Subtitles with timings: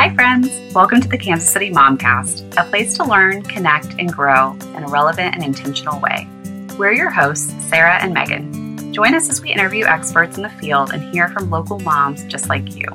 [0.00, 0.48] Hi, friends.
[0.74, 4.88] Welcome to the Kansas City Momcast, a place to learn, connect, and grow in a
[4.88, 6.26] relevant and intentional way.
[6.78, 8.94] We're your hosts, Sarah and Megan.
[8.94, 12.48] Join us as we interview experts in the field and hear from local moms just
[12.48, 12.86] like you.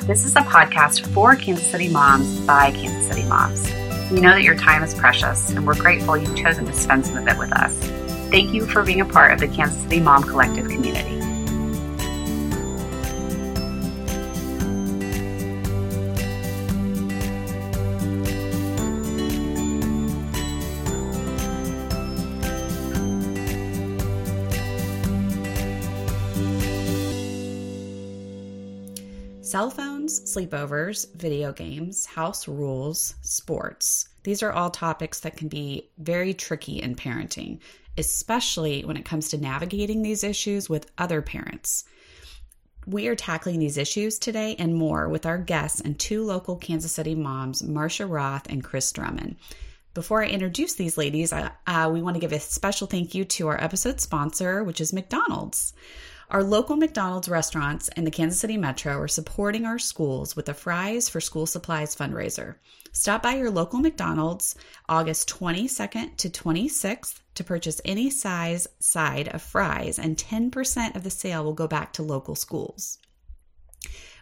[0.00, 3.62] This is a podcast for Kansas City moms by Kansas City moms.
[4.10, 7.16] We know that your time is precious, and we're grateful you've chosen to spend some
[7.16, 7.72] of it with us.
[8.28, 11.21] Thank you for being a part of the Kansas City Mom Collective community.
[29.52, 34.08] Cell phones, sleepovers, video games, house rules, sports.
[34.22, 37.58] These are all topics that can be very tricky in parenting,
[37.98, 41.84] especially when it comes to navigating these issues with other parents.
[42.86, 46.92] We are tackling these issues today and more with our guests and two local Kansas
[46.92, 49.36] City moms, Marcia Roth and Chris Drummond.
[49.92, 53.48] Before I introduce these ladies, uh, we want to give a special thank you to
[53.48, 55.74] our episode sponsor, which is McDonald's.
[56.32, 60.54] Our local McDonald's restaurants in the Kansas City Metro are supporting our schools with a
[60.54, 62.54] Fries for School Supplies fundraiser.
[62.90, 64.54] Stop by your local McDonald's
[64.88, 71.10] August 22nd to 26th to purchase any size side of fries, and 10% of the
[71.10, 72.96] sale will go back to local schools.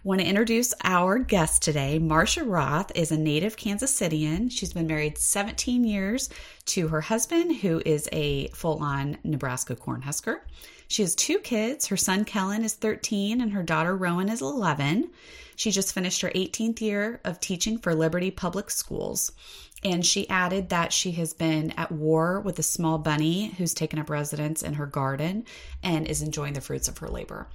[0.02, 2.00] Want to introduce our guest today.
[2.00, 4.50] Marcia Roth is a native Kansas Citian.
[4.50, 6.28] She's been married 17 years
[6.64, 10.38] to her husband, who is a full on Nebraska Cornhusker.
[10.90, 11.86] She has two kids.
[11.86, 15.08] Her son Kellen is 13 and her daughter Rowan is 11.
[15.54, 19.30] She just finished her 18th year of teaching for Liberty Public Schools.
[19.84, 24.00] And she added that she has been at war with a small bunny who's taken
[24.00, 25.44] up residence in her garden
[25.80, 27.46] and is enjoying the fruits of her labor.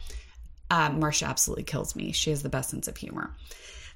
[0.72, 2.14] Um, Marcia absolutely kills me.
[2.14, 3.36] She has the best sense of humor.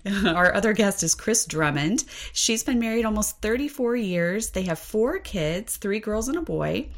[0.25, 2.03] Our other guest is Chris Drummond.
[2.33, 4.49] She's been married almost 34 years.
[4.49, 6.89] They have four kids, three girls and a boy.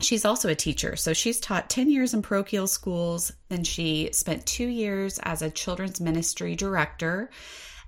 [0.00, 0.96] She's also a teacher.
[0.96, 3.32] So she's taught 10 years in parochial schools.
[3.48, 7.30] Then she spent two years as a children's ministry director.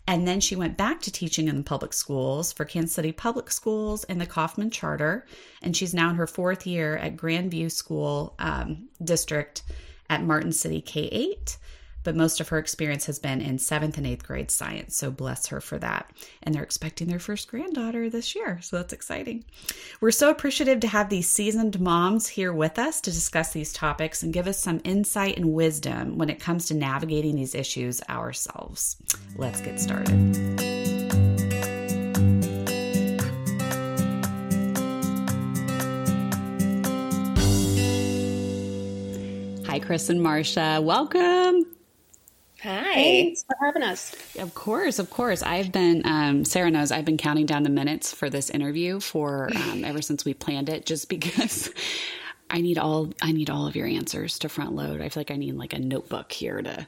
[0.07, 3.51] And then she went back to teaching in the public schools for Kansas City Public
[3.51, 5.27] Schools and the Kauffman Charter.
[5.61, 9.63] And she's now in her fourth year at Grandview School um, District
[10.09, 11.59] at Martin City K 8
[12.05, 14.97] but most of her experience has been in seventh and eighth grade science.
[14.97, 16.11] So bless her for that.
[16.43, 18.61] And they're expecting their first granddaughter this year.
[18.63, 19.45] So that's exciting.
[20.01, 24.23] We're so appreciative to have these seasoned moms here with us to discuss these topics
[24.23, 28.97] and give us some insight and wisdom when it comes to navigating these issues ourselves.
[29.37, 30.17] Let's get started.
[39.67, 40.81] Hi, Chris and Marcia.
[40.83, 41.78] Welcome.
[42.63, 42.95] Hi.
[42.95, 44.15] Thanks for having us.
[44.37, 45.43] Of course, of course.
[45.43, 49.51] I've been, um, Sarah knows, I've been counting down the minutes for this interview for
[49.55, 51.71] um, ever since we planned it, just because
[52.51, 55.01] I need all I need all of your answers to front load.
[55.01, 56.87] I feel like I need like a notebook here to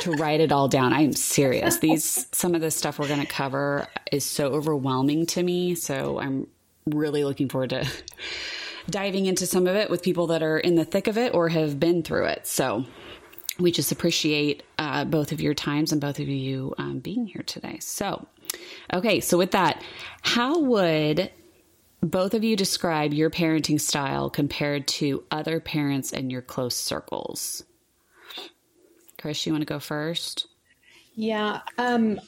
[0.00, 0.92] to write it all down.
[0.92, 1.78] I'm serious.
[1.78, 5.74] These some of the stuff we're going to cover is so overwhelming to me.
[5.74, 6.46] So I'm
[6.86, 7.88] really looking forward to
[8.90, 11.48] diving into some of it with people that are in the thick of it or
[11.48, 12.46] have been through it.
[12.46, 12.84] So
[13.58, 17.42] we just appreciate uh, both of your times and both of you um, being here
[17.42, 17.78] today.
[17.80, 18.26] So,
[18.92, 19.82] okay, so with that,
[20.22, 21.30] how would
[22.02, 27.64] both of you describe your parenting style compared to other parents in your close circles?
[29.18, 30.46] Chris, you want to go first?
[31.14, 31.60] Yeah.
[31.78, 32.20] Um,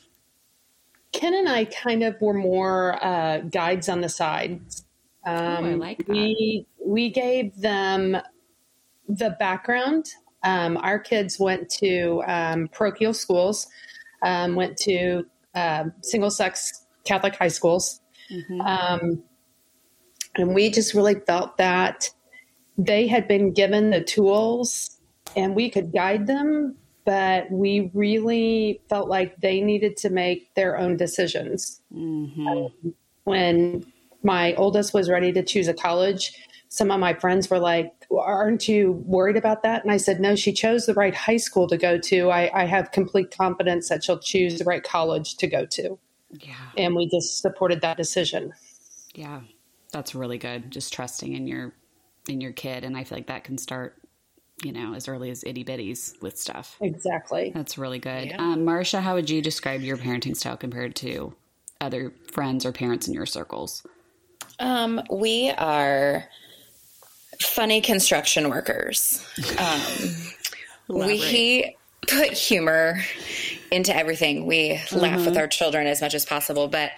[1.13, 4.61] Ken and I kind of were more uh, guides on the side.
[5.25, 6.09] Um, oh, I um, like that.
[6.09, 8.17] We we gave them
[9.09, 10.07] the background.
[10.43, 13.67] Um, our kids went to um, parochial schools,
[14.23, 18.01] um, went to uh, single sex Catholic high schools,
[18.31, 18.61] mm-hmm.
[18.61, 19.23] Um,
[20.37, 22.11] and we just really felt that
[22.77, 25.01] they had been given the tools
[25.35, 26.77] and we could guide them
[27.09, 31.81] but we really felt like they needed to make their own decisions.
[31.91, 32.47] Mm-hmm.
[32.47, 32.95] Um,
[33.25, 33.87] when
[34.23, 36.35] my oldest was ready to choose a college,
[36.69, 39.83] some of my friends were like, Aren't you worried about that?
[39.83, 42.31] And I said, No, she chose the right high school to go to.
[42.31, 45.99] I, I have complete confidence that she'll choose the right college to go to.
[46.31, 46.55] Yeah.
[46.77, 48.53] And we just supported that decision.
[49.15, 49.41] Yeah.
[49.93, 50.71] That's really good.
[50.71, 51.73] Just trusting in your
[52.29, 52.85] in your kid.
[52.85, 53.97] And I feel like that can start,
[54.63, 56.77] you know, as early as itty bitties with stuff.
[56.81, 57.51] Exactly.
[57.55, 58.27] That's really good.
[58.27, 58.37] Yeah.
[58.39, 61.35] Um, Marcia, how would you describe your parenting style compared to
[61.81, 63.87] other friends or parents in your circles?
[64.59, 66.25] Um, we are
[67.43, 69.25] funny construction workers.
[69.59, 69.83] Um,
[70.89, 71.77] we
[72.07, 73.01] put humor
[73.71, 74.47] into everything.
[74.47, 74.97] We mm-hmm.
[74.97, 75.39] laugh with mm-hmm.
[75.39, 76.93] our children as much as possible, but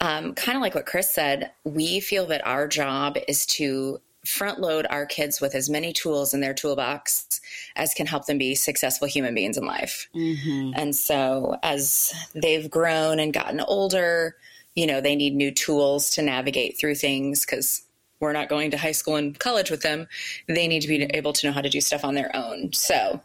[0.00, 4.60] um, kind of like what Chris said, we feel that our job is to front
[4.60, 7.40] load our kids with as many tools in their toolbox
[7.74, 10.08] as can help them be successful human beings in life.
[10.14, 10.72] Mm-hmm.
[10.76, 14.36] And so as they've grown and gotten older,
[14.74, 17.82] you know, they need new tools to navigate through things because
[18.22, 20.06] we're not going to high school and college with them.
[20.46, 22.72] They need to be able to know how to do stuff on their own.
[22.72, 23.20] So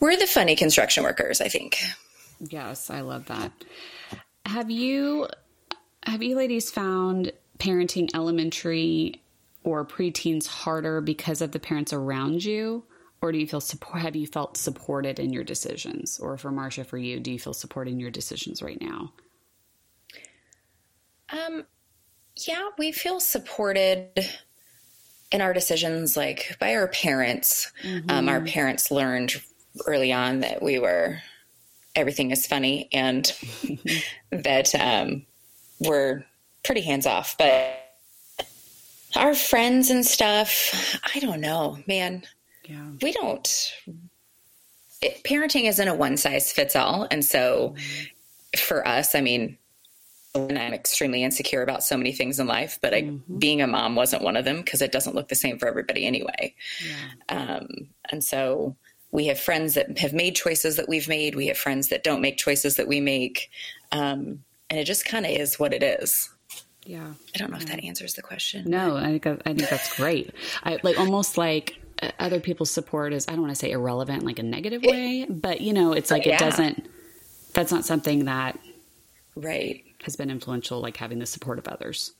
[0.00, 1.78] we're the funny construction workers, I think.
[2.40, 3.52] Yes, I love that.
[4.44, 5.28] Have you
[6.04, 9.22] have you ladies found parenting elementary
[9.62, 12.84] or preteens harder because of the parents around you?
[13.22, 14.02] Or do you feel support?
[14.02, 16.18] Have you felt supported in your decisions?
[16.18, 19.12] Or for Marcia, for you, do you feel supported in your decisions right now?
[21.30, 21.64] Um,
[22.36, 24.10] yeah, we feel supported
[25.30, 27.72] in our decisions, like by our parents.
[27.82, 28.10] Mm-hmm.
[28.10, 29.34] Um, our parents learned
[29.86, 31.20] early on that we were
[31.96, 33.32] everything is funny and
[34.30, 35.24] that um,
[35.80, 36.24] we're
[36.64, 37.80] pretty hands off, but
[39.16, 42.24] our friends and stuff, I don't know, man.
[42.68, 42.90] Yeah.
[43.00, 43.72] We don't.
[45.00, 47.06] It, parenting isn't a one size fits all.
[47.10, 48.58] And so mm-hmm.
[48.58, 49.58] for us, I mean,
[50.34, 53.38] and I'm extremely insecure about so many things in life, but I, mm-hmm.
[53.38, 56.06] being a mom wasn't one of them because it doesn't look the same for everybody
[56.06, 56.54] anyway.
[56.84, 57.56] Yeah.
[57.58, 58.76] Um, and so
[59.12, 61.36] we have friends that have made choices that we've made.
[61.36, 63.50] We have friends that don't make choices that we make.
[63.92, 66.30] Um, and it just kind of is what it is.
[66.84, 67.12] Yeah.
[67.34, 68.68] I don't know if that answers the question.
[68.68, 70.34] No, I think I think that's great.
[70.64, 74.24] I like almost like uh, other people's support is I don't want to say irrelevant
[74.24, 76.34] like a negative way, but you know, it's like yeah.
[76.34, 76.90] it doesn't
[77.54, 78.58] that's not something that
[79.36, 82.12] right has been influential like having the support of others.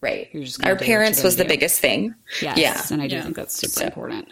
[0.00, 0.28] Right.
[0.62, 2.14] Our parents was the biggest thing.
[2.40, 2.56] Yes.
[2.56, 2.80] Yeah.
[2.90, 3.22] And I do yeah.
[3.22, 3.84] think that's super so.
[3.84, 4.28] important.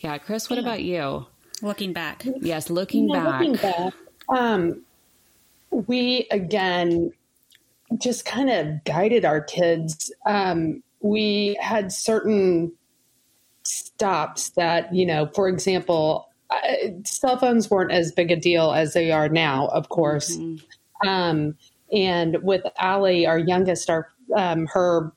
[0.00, 0.62] Yeah, Chris, what yeah.
[0.62, 1.26] about you?
[1.60, 2.24] Looking back.
[2.40, 3.40] Yes, looking back.
[3.40, 3.92] Looking back.
[4.30, 4.82] Um
[5.70, 7.12] we again
[7.98, 10.12] just kind of guided our kids.
[10.26, 12.72] Um, we had certain
[13.64, 16.28] stops that, you know, for example,
[17.04, 20.36] cell phones weren't as big a deal as they are now, of course.
[20.36, 21.08] Mm-hmm.
[21.08, 21.56] Um,
[21.92, 25.12] and with Allie, our youngest, our um, her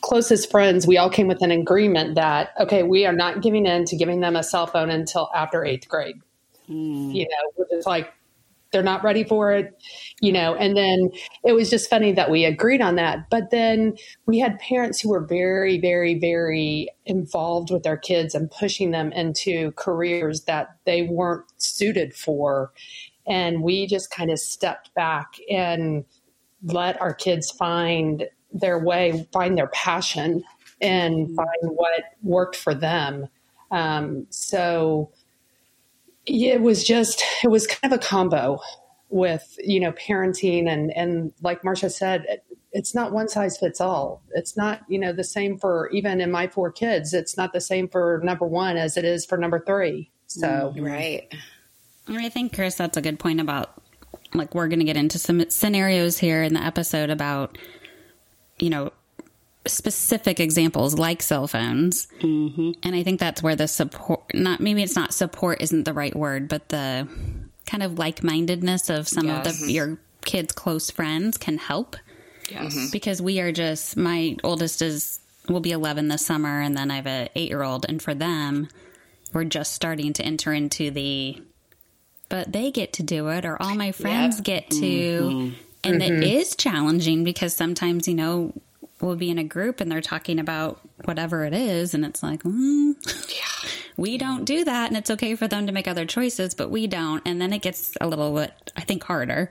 [0.00, 3.84] closest friends, we all came with an agreement that okay, we are not giving in
[3.86, 6.16] to giving them a cell phone until after eighth grade.
[6.68, 7.14] Mm.
[7.14, 8.12] You know, which is like
[8.74, 9.80] they're not ready for it,
[10.20, 10.56] you know.
[10.56, 11.10] And then
[11.44, 13.30] it was just funny that we agreed on that.
[13.30, 13.96] But then
[14.26, 19.12] we had parents who were very, very, very involved with their kids and pushing them
[19.12, 22.72] into careers that they weren't suited for.
[23.26, 26.04] And we just kind of stepped back and
[26.62, 30.44] let our kids find their way, find their passion,
[30.80, 33.28] and find what worked for them.
[33.70, 35.10] Um, so,
[36.26, 38.60] it was just it was kind of a combo
[39.10, 43.80] with you know parenting and and like Marcia said it, it's not one size fits
[43.80, 44.22] all.
[44.32, 47.60] It's not you know the same for even in my four kids it's not the
[47.60, 50.10] same for number one as it is for number three.
[50.26, 51.32] So mm, right
[52.08, 53.82] i think chris that's a good point about
[54.34, 57.56] like we're going to get into some scenarios here in the episode about
[58.58, 58.90] you know
[59.66, 62.06] specific examples like cell phones.
[62.20, 62.72] Mm-hmm.
[62.82, 66.14] And I think that's where the support, not maybe it's not support isn't the right
[66.14, 67.08] word, but the
[67.66, 69.46] kind of like mindedness of some yes.
[69.46, 71.96] of the, your kids' close friends can help.
[72.50, 72.74] Yes.
[72.74, 72.86] Mm-hmm.
[72.92, 76.96] Because we are just, my oldest is, will be 11 this summer, and then I
[76.96, 77.86] have an eight year old.
[77.88, 78.68] And for them,
[79.32, 81.42] we're just starting to enter into the,
[82.34, 84.44] but they get to do it, or all my friends yep.
[84.44, 84.80] get to.
[84.80, 85.54] Mm-hmm.
[85.84, 86.20] And mm-hmm.
[86.20, 88.52] it is challenging because sometimes, you know,
[89.00, 92.42] we'll be in a group and they're talking about whatever it is, and it's like,
[92.42, 92.96] mm,
[93.32, 96.72] yeah, we don't do that, and it's okay for them to make other choices, but
[96.72, 99.48] we don't, and then it gets a little bit, I think, harder.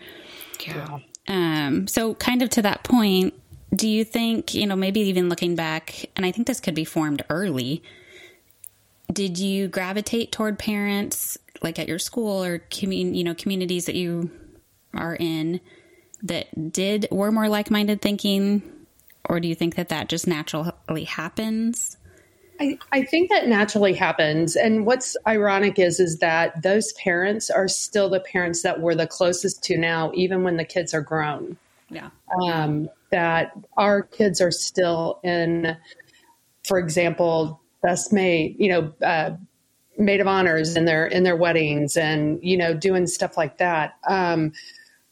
[0.68, 1.00] Yeah.
[1.30, 1.88] Um.
[1.88, 3.34] So, kind of to that point,
[3.74, 6.84] do you think you know maybe even looking back, and I think this could be
[6.84, 7.82] formed early.
[9.10, 13.96] Did you gravitate toward parents like at your school or commun- you know communities that
[13.96, 14.30] you
[14.94, 15.60] are in
[16.22, 18.62] that did were more like-minded thinking
[19.30, 21.98] or do you think that that just naturally happens?
[22.60, 24.56] I, I think that naturally happens.
[24.56, 29.08] And what's ironic is is that those parents are still the parents that we're the
[29.08, 31.58] closest to now, even when the kids are grown.
[31.90, 32.10] Yeah.
[32.42, 35.78] Um, that our kids are still in,
[36.64, 39.32] for example, best maid, you know, uh,
[39.98, 43.96] maid of honors in their in their weddings, and you know, doing stuff like that.
[44.08, 44.52] Um,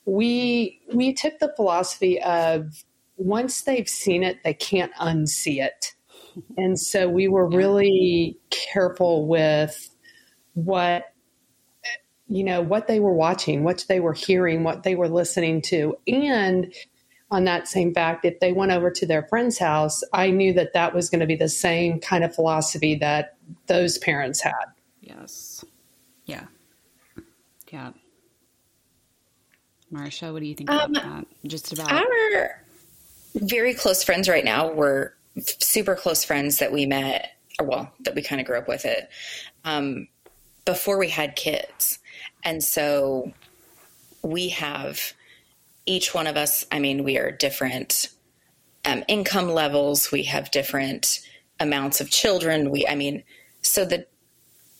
[0.05, 2.83] we we took the philosophy of
[3.17, 5.93] once they've seen it, they can't unsee it.
[6.57, 9.89] And so we were really careful with
[10.53, 11.05] what
[12.31, 15.97] you know, what they were watching, what they were hearing, what they were listening to.
[16.07, 16.73] And
[17.31, 20.73] on that same fact, if they went over to their friend's house, I knew that
[20.73, 24.65] that was going to be the same kind of philosophy that those parents had.
[24.99, 25.63] Yes.
[26.25, 26.45] Yeah.
[27.71, 27.91] Yeah.
[29.89, 31.49] Marcia, what do you think about um, that?
[31.49, 32.63] Just about our
[33.35, 34.71] very close friends right now.
[34.71, 38.67] We're super close friends that we met, or well, that we kind of grew up
[38.67, 39.09] with it
[39.63, 40.07] um,
[40.65, 41.99] before we had kids.
[42.43, 43.31] And so
[44.21, 45.13] we have
[45.91, 48.09] each one of us, I mean, we are different
[48.85, 51.19] um, income levels, we have different
[51.59, 52.71] amounts of children.
[52.71, 53.23] We, I mean,
[53.61, 54.07] so the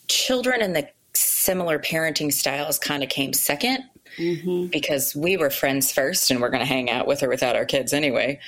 [0.07, 3.79] children and the similar parenting styles kind of came 2nd
[4.17, 4.67] mm-hmm.
[4.67, 7.65] because we were friends first and we're going to hang out with or without our
[7.65, 8.39] kids anyway.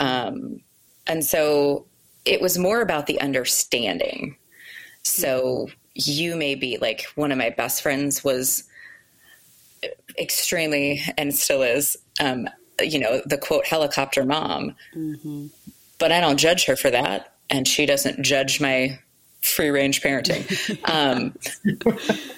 [0.00, 0.60] Um,
[1.06, 1.86] and so
[2.24, 4.36] it was more about the understanding.
[5.04, 8.67] So you may be like one of my best friends was
[10.18, 12.48] extremely and still is um,
[12.80, 15.46] you know the quote helicopter mom mm-hmm.
[15.98, 18.98] but i don't judge her for that and she doesn't judge my
[19.40, 20.46] free range parenting.
[20.88, 21.34] Um,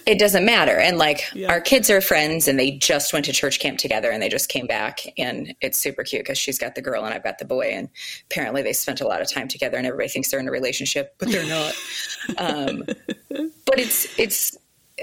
[0.07, 0.77] it doesn't matter.
[0.77, 1.51] And like yeah.
[1.51, 4.49] our kids are friends and they just went to church camp together and they just
[4.49, 5.01] came back.
[5.17, 7.71] And it's super cute because she's got the girl and I've got the boy.
[7.73, 7.89] And
[8.31, 11.15] apparently they spent a lot of time together and everybody thinks they're in a relationship,
[11.19, 11.75] but they're not.
[12.39, 12.83] um,
[13.29, 14.57] but it's, it's,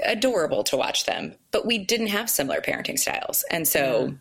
[0.04, 3.44] adorable to watch them but we didn't have similar parenting styles.
[3.50, 4.14] And so yeah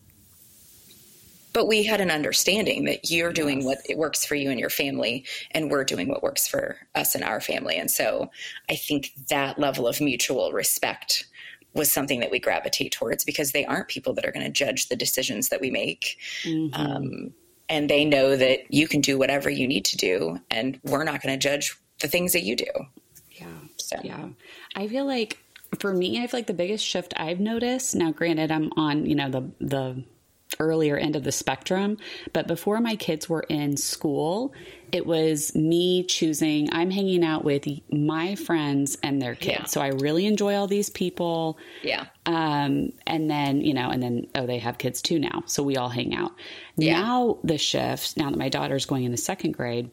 [1.58, 3.82] but we had an understanding that you're doing yes.
[3.88, 7.24] what works for you and your family and we're doing what works for us and
[7.24, 7.78] our family.
[7.78, 8.30] And so
[8.70, 11.26] i think that level of mutual respect
[11.74, 14.88] was something that we gravitate towards because they aren't people that are going to judge
[14.90, 16.20] the decisions that we make.
[16.44, 16.80] Mm-hmm.
[16.80, 17.34] um,
[17.70, 21.24] and they know that you can do whatever you need to do and we're not
[21.24, 22.72] going to judge the things that you do.
[23.32, 23.48] Yeah.
[23.78, 23.98] So.
[24.04, 24.30] Yeah.
[24.76, 25.40] I feel like
[25.80, 29.16] for me i feel like the biggest shift i've noticed now granted i'm on you
[29.16, 30.04] know the the
[30.60, 31.98] earlier end of the spectrum.
[32.34, 34.54] But before my kids were in school,
[34.92, 39.60] it was me choosing, I'm hanging out with my friends and their kids.
[39.60, 39.66] Yeah.
[39.66, 41.58] So I really enjoy all these people.
[41.84, 42.06] Yeah.
[42.26, 45.44] Um, and then, you know, and then, oh, they have kids too now.
[45.46, 46.32] So we all hang out.
[46.78, 47.02] Yeah.
[47.02, 49.92] Now, the shift, now that my daughter's going into second grade,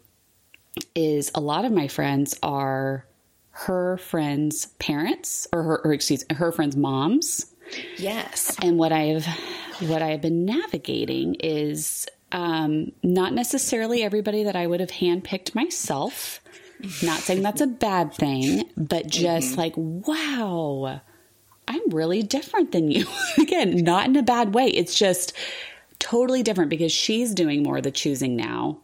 [0.94, 3.06] is a lot of my friends are
[3.56, 7.46] her friends' parents or her, or excuse her friends' moms.
[7.96, 8.56] Yes.
[8.62, 9.26] And what I've
[9.80, 16.40] what I've been navigating is um, not necessarily everybody that I would have handpicked myself.
[17.02, 19.60] Not saying that's a bad thing, but just mm-hmm.
[19.60, 21.00] like, wow,
[21.68, 23.06] I'm really different than you.
[23.38, 24.66] Again, not in a bad way.
[24.66, 25.32] It's just
[26.00, 28.80] totally different because she's doing more of the choosing now.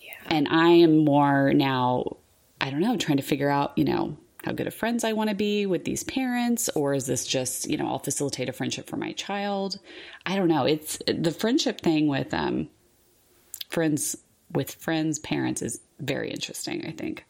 [0.00, 0.14] Yeah.
[0.28, 2.16] And I am more now,
[2.60, 5.28] I don't know, trying to figure out, you know, how good of friends I want
[5.28, 8.88] to be with these parents, or is this just, you know, I'll facilitate a friendship
[8.88, 9.78] for my child?
[10.24, 10.64] I don't know.
[10.64, 12.68] It's the friendship thing with um,
[13.68, 14.16] friends,
[14.52, 17.24] with friends, parents is very interesting, I think.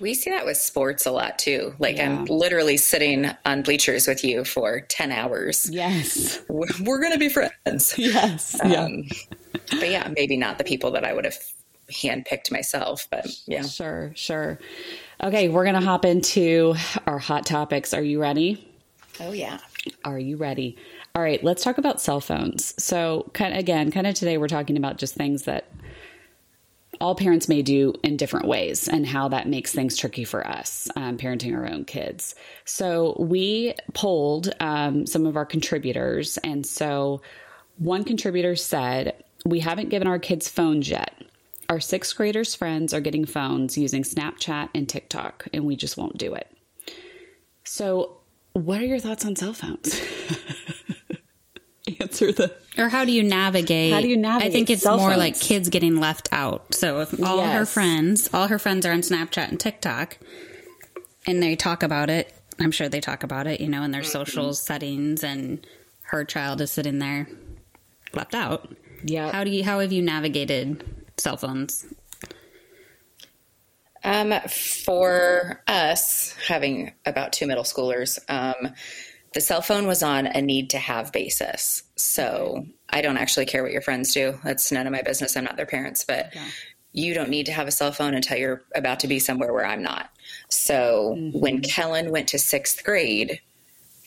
[0.00, 1.74] We see that with sports a lot too.
[1.78, 2.06] Like yeah.
[2.06, 5.70] I'm literally sitting on bleachers with you for 10 hours.
[5.70, 6.40] Yes.
[6.48, 7.94] We're, we're going to be friends.
[7.96, 8.58] Yes.
[8.60, 8.96] Um, yeah.
[9.70, 11.36] But yeah, maybe not the people that I would have
[11.90, 13.62] handpicked myself, but yeah.
[13.62, 14.58] Sure, sure.
[15.22, 16.74] Okay, we're going to hop into
[17.06, 17.94] our hot topics.
[17.94, 18.68] Are you ready?
[19.20, 19.58] Oh, yeah.
[20.04, 20.76] Are you ready?
[21.14, 22.74] All right, let's talk about cell phones.
[22.82, 25.70] So, kind of, again, kind of today we're talking about just things that
[27.00, 30.88] all parents may do in different ways and how that makes things tricky for us
[30.96, 32.34] um, parenting our own kids.
[32.64, 36.38] So, we polled um, some of our contributors.
[36.38, 37.20] And so,
[37.76, 41.12] one contributor said, We haven't given our kids phones yet.
[41.72, 46.18] Our sixth graders' friends are getting phones using Snapchat and TikTok, and we just won't
[46.18, 46.54] do it.
[47.64, 48.18] So,
[48.52, 49.98] what are your thoughts on cell phones?
[51.98, 52.54] Answer the.
[52.76, 53.94] Or how do you navigate?
[53.94, 54.50] How do you navigate?
[54.50, 55.16] I think it's more phones?
[55.16, 56.74] like kids getting left out.
[56.74, 57.56] So, if all yes.
[57.56, 60.18] her friends, all her friends are on Snapchat and TikTok,
[61.26, 64.02] and they talk about it, I'm sure they talk about it, you know, in their
[64.02, 64.10] mm-hmm.
[64.10, 65.66] social settings, and
[66.02, 67.28] her child is sitting there
[68.12, 68.70] left out.
[69.04, 69.32] Yeah.
[69.32, 69.64] How do you?
[69.64, 70.84] How have you navigated
[71.18, 71.86] cell phones?
[74.04, 78.74] Um, for us, having about two middle schoolers, um,
[79.32, 81.84] the cell phone was on a need to have basis.
[81.96, 84.38] So I don't actually care what your friends do.
[84.44, 85.36] That's none of my business.
[85.36, 86.48] I'm not their parents, but yeah.
[86.92, 89.66] you don't need to have a cell phone until you're about to be somewhere where
[89.66, 90.10] I'm not.
[90.48, 91.38] So mm-hmm.
[91.38, 93.40] when Kellen went to sixth grade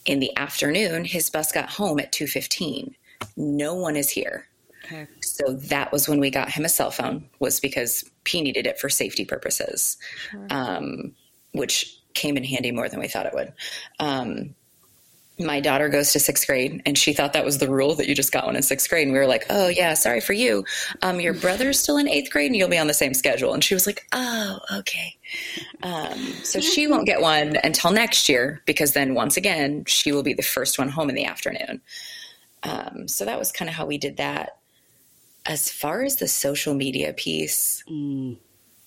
[0.06, 2.94] in the afternoon, his bus got home at 2.15.
[3.38, 4.48] No one is here.
[4.86, 5.08] Okay.
[5.22, 8.80] So that was when we got him a cell phone, was because he needed it
[8.80, 9.98] for safety purposes,
[10.30, 10.48] sure.
[10.50, 11.16] um,
[11.54, 13.54] which came in handy more than we thought it would.
[14.00, 14.56] Um,
[15.38, 18.16] my daughter goes to sixth grade and she thought that was the rule that you
[18.16, 19.06] just got one in sixth grade.
[19.06, 20.64] And we were like, oh, yeah, sorry for you.
[21.02, 23.54] Um, your brother's still in eighth grade and you'll be on the same schedule.
[23.54, 25.18] And she was like, oh, okay.
[25.84, 30.24] Um, so she won't get one until next year because then once again, she will
[30.24, 31.82] be the first one home in the afternoon.
[32.64, 34.58] Um, so that was kind of how we did that.
[35.46, 38.38] As far as the social media piece, mm.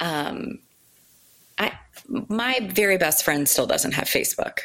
[0.01, 0.59] um,
[1.59, 1.73] I
[2.09, 4.61] my very best friend still doesn't have Facebook,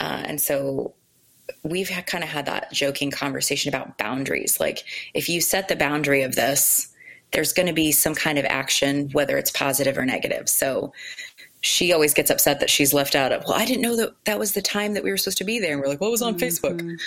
[0.00, 0.94] uh, and so
[1.62, 4.60] we've kind of had that joking conversation about boundaries.
[4.60, 6.92] Like, if you set the boundary of this,
[7.32, 10.48] there's going to be some kind of action, whether it's positive or negative.
[10.48, 10.92] So
[11.60, 14.38] she always gets upset that she's left out of, well, I didn't know that that
[14.38, 15.72] was the time that we were supposed to be there.
[15.72, 16.44] And we're like, what was on mm-hmm.
[16.44, 16.98] Facebook?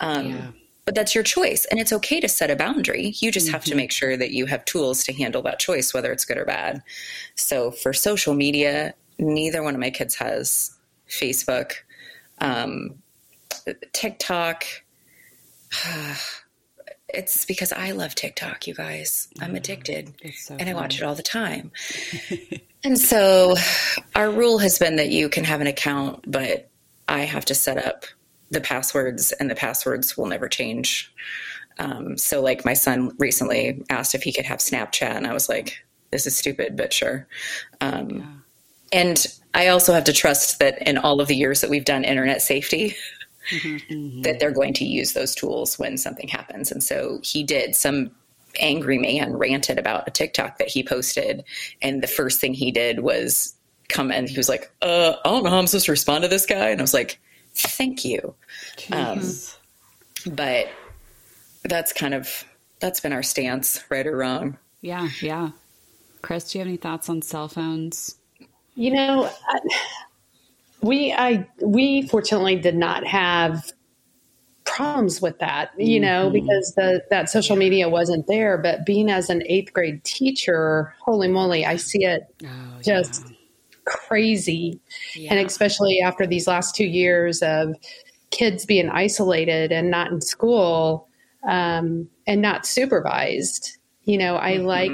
[0.00, 0.50] Um, yeah
[0.84, 3.14] but that's your choice and it's okay to set a boundary.
[3.18, 3.52] You just mm-hmm.
[3.52, 3.78] have to mm-hmm.
[3.78, 6.82] make sure that you have tools to handle that choice whether it's good or bad.
[7.34, 10.76] So for social media neither one of my kids has
[11.08, 11.72] facebook
[12.38, 13.02] um,
[13.92, 14.64] tiktok.
[17.14, 19.28] It's because i love tiktok you guys.
[19.38, 21.70] I'm addicted so and i watch it all the time.
[22.84, 23.54] And so
[24.16, 26.68] our rule has been that you can have an account but
[27.06, 28.06] i have to set up
[28.52, 31.12] the passwords and the passwords will never change.
[31.78, 35.48] Um, so like my son recently asked if he could have Snapchat and I was
[35.48, 35.78] like,
[36.10, 37.26] this is stupid, but sure.
[37.80, 39.00] Um, yeah.
[39.00, 42.04] And I also have to trust that in all of the years that we've done
[42.04, 42.94] internet safety,
[43.50, 44.22] mm-hmm, mm-hmm.
[44.22, 46.70] that they're going to use those tools when something happens.
[46.70, 47.74] And so he did.
[47.74, 48.10] Some
[48.60, 51.42] angry man ranted about a TikTok that he posted,
[51.80, 53.54] and the first thing he did was
[53.88, 56.28] come and he was like, uh, I don't know how I'm supposed to respond to
[56.28, 56.70] this guy.
[56.70, 57.20] And I was like,
[57.54, 58.34] thank you.
[58.90, 59.22] Um,
[60.34, 60.68] but
[61.64, 62.44] that's kind of
[62.80, 64.58] that's been our stance, right or wrong.
[64.80, 65.50] Yeah, yeah.
[66.22, 68.16] Chris, do you have any thoughts on cell phones?
[68.74, 69.60] You know, I,
[70.80, 73.70] we I we fortunately did not have
[74.64, 76.04] problems with that, you mm-hmm.
[76.04, 78.58] know, because the that social media wasn't there.
[78.58, 83.36] But being as an eighth grade teacher, holy moly, I see it oh, just yeah.
[83.84, 84.80] crazy,
[85.14, 85.34] yeah.
[85.34, 87.74] and especially after these last two years of
[88.32, 91.08] kids being isolated and not in school
[91.48, 93.78] um, and not supervised.
[94.04, 94.66] You know, I mm-hmm.
[94.66, 94.90] like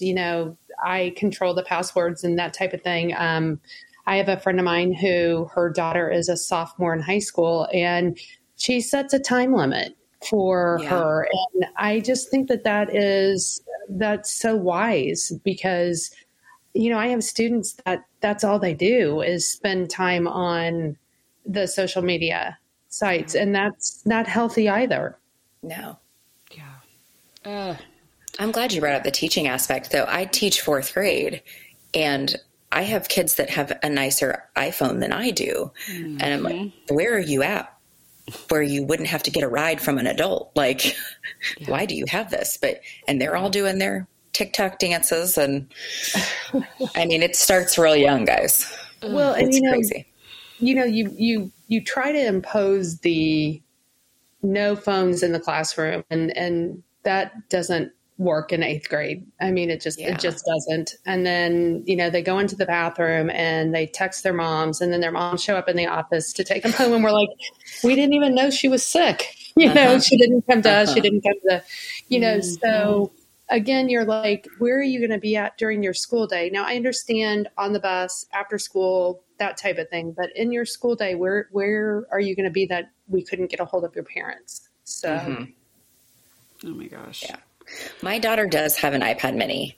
[0.00, 3.12] you know, I control the passwords and that type of thing.
[3.16, 3.60] Um,
[4.06, 7.68] I have a friend of mine who her daughter is a sophomore in high school
[7.72, 8.18] and
[8.56, 9.96] she sets a time limit
[10.28, 10.88] for yeah.
[10.90, 11.28] her.
[11.54, 16.10] And I just think that that is, that's so wise because,
[16.74, 20.96] you know, I have students that that's all they do is spend time on
[21.44, 25.16] the social media sites, and that's not healthy either.
[25.62, 25.98] No.
[26.52, 27.50] Yeah.
[27.50, 27.76] Uh,
[28.38, 30.06] I'm glad you brought up the teaching aspect, though.
[30.08, 31.42] I teach fourth grade,
[31.94, 32.36] and
[32.72, 35.72] I have kids that have a nicer iPhone than I do.
[35.88, 36.18] Mm-hmm.
[36.20, 36.94] And I'm like, mm-hmm.
[36.94, 37.74] where are you at?
[38.48, 40.52] Where you wouldn't have to get a ride from an adult.
[40.54, 40.94] Like, yeah.
[41.70, 42.58] why do you have this?
[42.60, 45.36] But, and they're all doing their TikTok dances.
[45.36, 45.68] And
[46.94, 48.72] I mean, it starts real young, guys.
[49.02, 50.06] Well, it's and you know, crazy
[50.60, 53.60] you know, you you you try to impose the
[54.42, 59.26] no phones in the classroom, and and that doesn't work in eighth grade.
[59.40, 60.12] I mean, it just yeah.
[60.12, 60.94] it just doesn't.
[61.06, 64.92] And then you know they go into the bathroom and they text their moms, and
[64.92, 67.30] then their moms show up in the office to take them home, and we're like,
[67.82, 69.34] we didn't even know she was sick.
[69.56, 69.74] You uh-huh.
[69.74, 70.82] know, she didn't come to uh-huh.
[70.82, 70.88] us.
[70.90, 71.02] She uh-huh.
[71.02, 71.62] didn't come to,
[72.06, 72.38] you know.
[72.38, 72.64] Mm-hmm.
[72.64, 73.12] So
[73.50, 76.50] again, you're like, where are you going to be at during your school day?
[76.50, 80.12] Now, I understand on the bus, after school, that type of thing.
[80.16, 83.50] But in your school day, where where are you going to be that we couldn't
[83.50, 84.68] get a hold of your parents?
[84.84, 85.44] So, mm-hmm.
[86.68, 87.36] oh my gosh, yeah.
[88.02, 89.76] My daughter does have an iPad Mini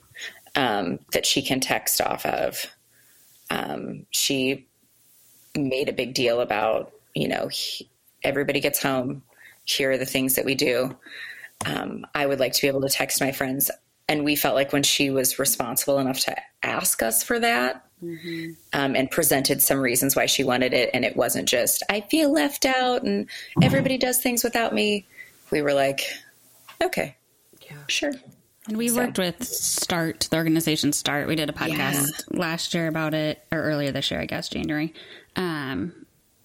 [0.55, 2.65] um, that she can text off of.
[3.49, 4.67] Um, she
[5.55, 7.89] made a big deal about you know he,
[8.23, 9.23] everybody gets home.
[9.65, 10.95] Here are the things that we do.
[11.65, 13.71] Um, I would like to be able to text my friends
[14.07, 18.51] and we felt like when she was responsible enough to ask us for that mm-hmm.
[18.73, 22.31] um, and presented some reasons why she wanted it and it wasn't just i feel
[22.31, 23.27] left out and
[23.61, 25.05] everybody does things without me
[25.51, 26.01] we were like
[26.81, 27.15] okay
[27.69, 28.13] yeah sure
[28.67, 28.97] and we so.
[28.97, 32.39] worked with start the organization start we did a podcast yeah.
[32.39, 34.93] last year about it or earlier this year i guess january
[35.35, 35.93] um,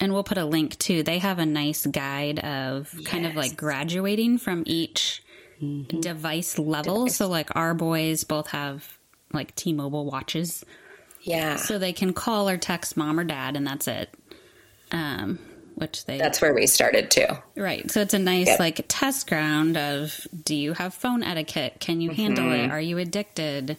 [0.01, 3.07] and we'll put a link too they have a nice guide of yes.
[3.07, 5.23] kind of like graduating from each
[5.61, 6.01] mm-hmm.
[6.01, 7.05] device level.
[7.05, 7.17] Device.
[7.17, 8.99] So like our boys both have
[9.33, 10.65] like T-Mobile watches.
[11.23, 11.57] Yeah.
[11.57, 14.15] So they can call or text mom or dad and that's it.
[14.91, 15.39] Um
[15.79, 17.27] which they That's where we started too.
[17.55, 17.89] Right.
[17.91, 18.59] So it's a nice yep.
[18.59, 21.77] like test ground of do you have phone etiquette?
[21.79, 22.21] Can you mm-hmm.
[22.21, 22.71] handle it?
[22.71, 23.77] Are you addicted?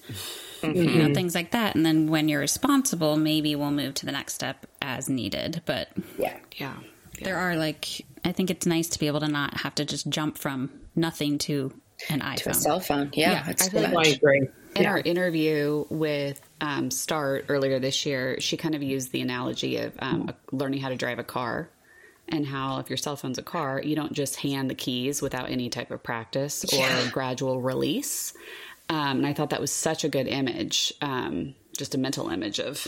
[0.62, 0.76] Mm-hmm.
[0.76, 1.76] You know, things like that.
[1.76, 5.62] And then when you're responsible, maybe we'll move to the next step as needed.
[5.66, 6.38] But yeah.
[6.56, 6.76] Yeah.
[7.22, 10.08] There are like, I think it's nice to be able to not have to just
[10.10, 11.74] jump from nothing to
[12.10, 12.36] an iPhone.
[12.38, 13.10] To a cell phone.
[13.14, 13.32] Yeah.
[13.32, 14.48] Yeah, it's I feel like I agree.
[14.76, 14.92] In Yeah.
[14.92, 19.94] our interview with um, Start earlier this year, she kind of used the analogy of
[20.00, 21.70] um, learning how to drive a car
[22.28, 25.50] and how if your cell phone's a car, you don't just hand the keys without
[25.50, 27.10] any type of practice or Yeah.
[27.12, 28.34] gradual release.
[28.90, 32.60] Um, and I thought that was such a good image, um, just a mental image
[32.60, 32.88] of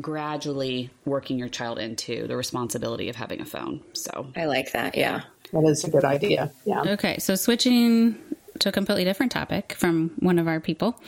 [0.00, 3.82] gradually working your child into the responsibility of having a phone.
[3.92, 4.96] So I like that.
[4.96, 5.22] Yeah.
[5.52, 6.50] That is a good idea.
[6.64, 6.82] Yeah.
[6.82, 8.16] Okay, so switching
[8.60, 11.00] to a completely different topic from one of our people.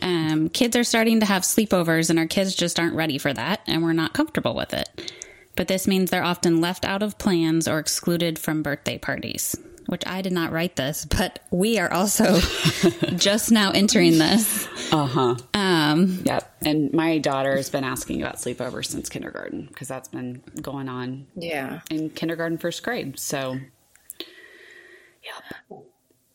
[0.00, 3.60] Um, kids are starting to have sleepovers, and our kids just aren't ready for that,
[3.66, 5.12] and we're not comfortable with it.
[5.56, 9.54] But this means they're often left out of plans or excluded from birthday parties.
[9.86, 12.38] Which I did not write this, but we are also
[13.16, 14.66] just now entering this.
[14.92, 15.36] Uh huh.
[15.54, 16.56] Um, Yep.
[16.64, 21.26] And my daughter has been asking about sleepovers since kindergarten because that's been going on
[21.34, 21.80] Yeah.
[21.90, 23.18] in kindergarten, first grade.
[23.18, 23.58] So,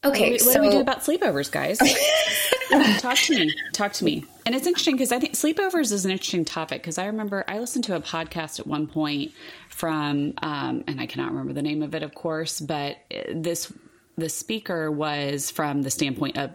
[0.09, 0.31] Okay.
[0.31, 1.77] what, so do we do about sleepovers, guys?
[3.01, 3.53] Talk to me.
[3.73, 4.25] Talk to me.
[4.45, 7.59] And it's interesting because I think sleepovers is an interesting topic because I remember I
[7.59, 9.31] listened to a podcast at one point
[9.69, 13.71] from, um, and I cannot remember the name of it, of course, but uh, this
[14.17, 16.51] the speaker was from the standpoint of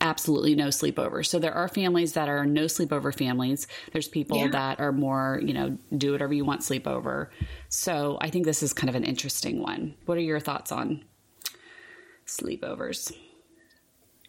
[0.00, 1.26] absolutely no sleepovers.
[1.26, 3.66] So there are families that are no sleepover families.
[3.92, 4.48] There's people Yeah.
[4.48, 7.28] that are more, you know, do whatever you want sleepover.
[7.68, 9.94] So I think this is kind of an interesting one.
[10.06, 11.04] What are your thoughts on
[12.40, 13.12] sleepovers?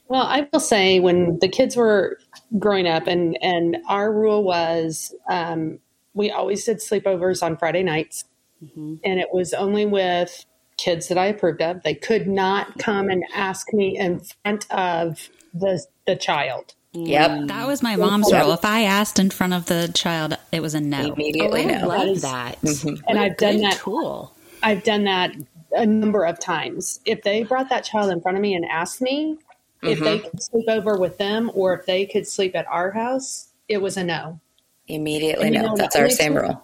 [0.07, 2.19] Well, I will say when the kids were
[2.59, 5.79] growing up, and and our rule was um,
[6.13, 8.25] we always did sleepovers on Friday nights,
[8.63, 8.95] mm-hmm.
[9.03, 10.45] and it was only with
[10.77, 11.81] kids that I approved of.
[11.83, 12.79] They could not mm-hmm.
[12.79, 16.75] come and ask me in front of the the child.
[16.95, 17.31] Yep.
[17.31, 17.47] Mm.
[17.47, 18.51] that was my mom's rule.
[18.51, 21.13] If I asked in front of the child, it was a no.
[21.13, 21.87] Immediately oh, I no.
[21.87, 22.61] love that.
[22.61, 23.03] Mm-hmm.
[23.07, 23.77] And I've done Good that.
[23.77, 24.35] tool.
[24.61, 25.35] I've done that
[25.73, 26.99] a number of times.
[27.05, 29.37] If they brought that child in front of me and asked me
[29.81, 33.49] if they could sleep over with them or if they could sleep at our house,
[33.67, 34.39] it was a no.
[34.87, 35.61] Immediately And no.
[35.67, 36.63] know, That's our same two- rule.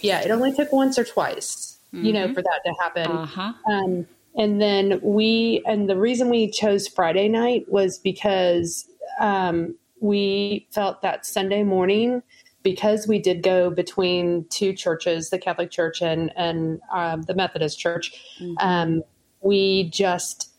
[0.00, 3.06] Yeah, it only took once or twice, you know, for that to happen.
[3.10, 3.52] Uh huh.
[3.66, 4.06] Um,
[4.36, 11.02] and then we, and the reason we chose Friday night was because um, we felt
[11.02, 12.22] that Sunday morning,
[12.62, 17.78] because we did go between two churches, the Catholic Church and and um, the Methodist
[17.78, 18.12] Church,
[18.60, 19.02] um,
[19.40, 20.50] we just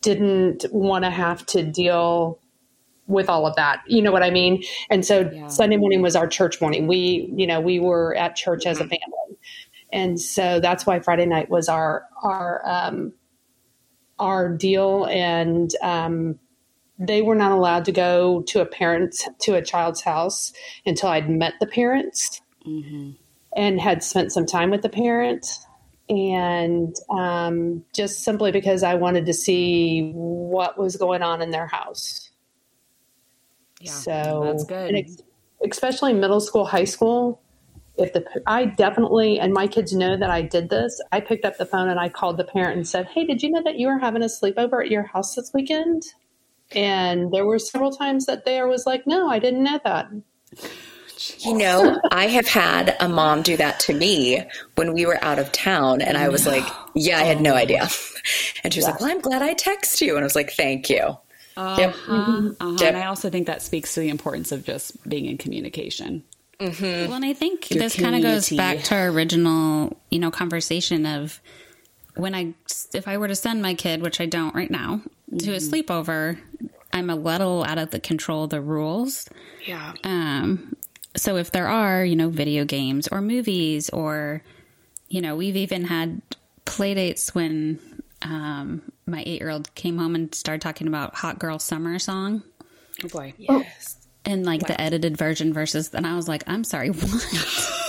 [0.00, 2.38] didn't want to have to deal
[3.06, 3.82] with all of that.
[3.86, 4.62] You know what I mean?
[4.90, 5.48] And so Yeah.
[5.48, 6.86] Sunday morning was our church morning.
[6.86, 9.38] We, you know, we were at church as a family.
[9.92, 13.12] And so that's why Friday night was our our um
[14.18, 16.38] our deal and um
[16.98, 20.52] they were not allowed to go to a parent's to a child's house
[20.86, 22.40] until I'd met the parents
[23.56, 25.46] and had spent some time with the parent
[26.08, 31.66] and um, just simply because I wanted to see what was going on in their
[31.66, 32.30] house.
[33.80, 34.88] Yeah, So that's good.
[34.90, 35.22] and ex-
[35.64, 37.40] especially middle school, high school.
[37.98, 41.00] If the I definitely and my kids know that I did this.
[41.12, 43.50] I picked up the phone and I called the parent and said, "Hey, did you
[43.50, 46.02] know that you were having a sleepover at your house this weekend?"
[46.76, 50.08] And there were several times that there was like, "No, I didn't know that."
[51.38, 54.42] You know, I have had a mom do that to me
[54.74, 57.56] when we were out of town, and I was like, "Yeah, I had no oh.
[57.56, 57.88] idea."
[58.64, 60.90] And she was like, "Well, I'm glad I text you," and I was like, "Thank
[60.90, 61.16] you."
[61.56, 61.90] Uh-huh, yep.
[61.90, 62.12] Uh-huh.
[62.12, 62.76] Mm-hmm.
[62.78, 62.88] Yep.
[62.88, 66.24] And I also think that speaks to the importance of just being in communication.
[66.58, 67.08] Mm-hmm.
[67.08, 70.30] Well, and I think Your this kind of goes back to our original, you know,
[70.30, 71.40] conversation of
[72.14, 72.54] when I,
[72.94, 75.00] if I were to send my kid, which I don't right now,
[75.38, 76.38] to a sleepover,
[76.92, 79.28] I'm a little out of the control of the rules.
[79.66, 79.94] Yeah.
[80.04, 80.76] Um,
[81.16, 84.42] so if there are, you know, video games or movies or,
[85.08, 86.20] you know, we've even had
[86.64, 87.78] play dates when
[88.22, 92.42] um, my eight year old came home and started talking about Hot Girl Summer song
[93.04, 93.34] Oh boy.
[93.38, 93.96] Yes.
[94.24, 97.81] and like the edited version versus, and I was like, I'm sorry, what?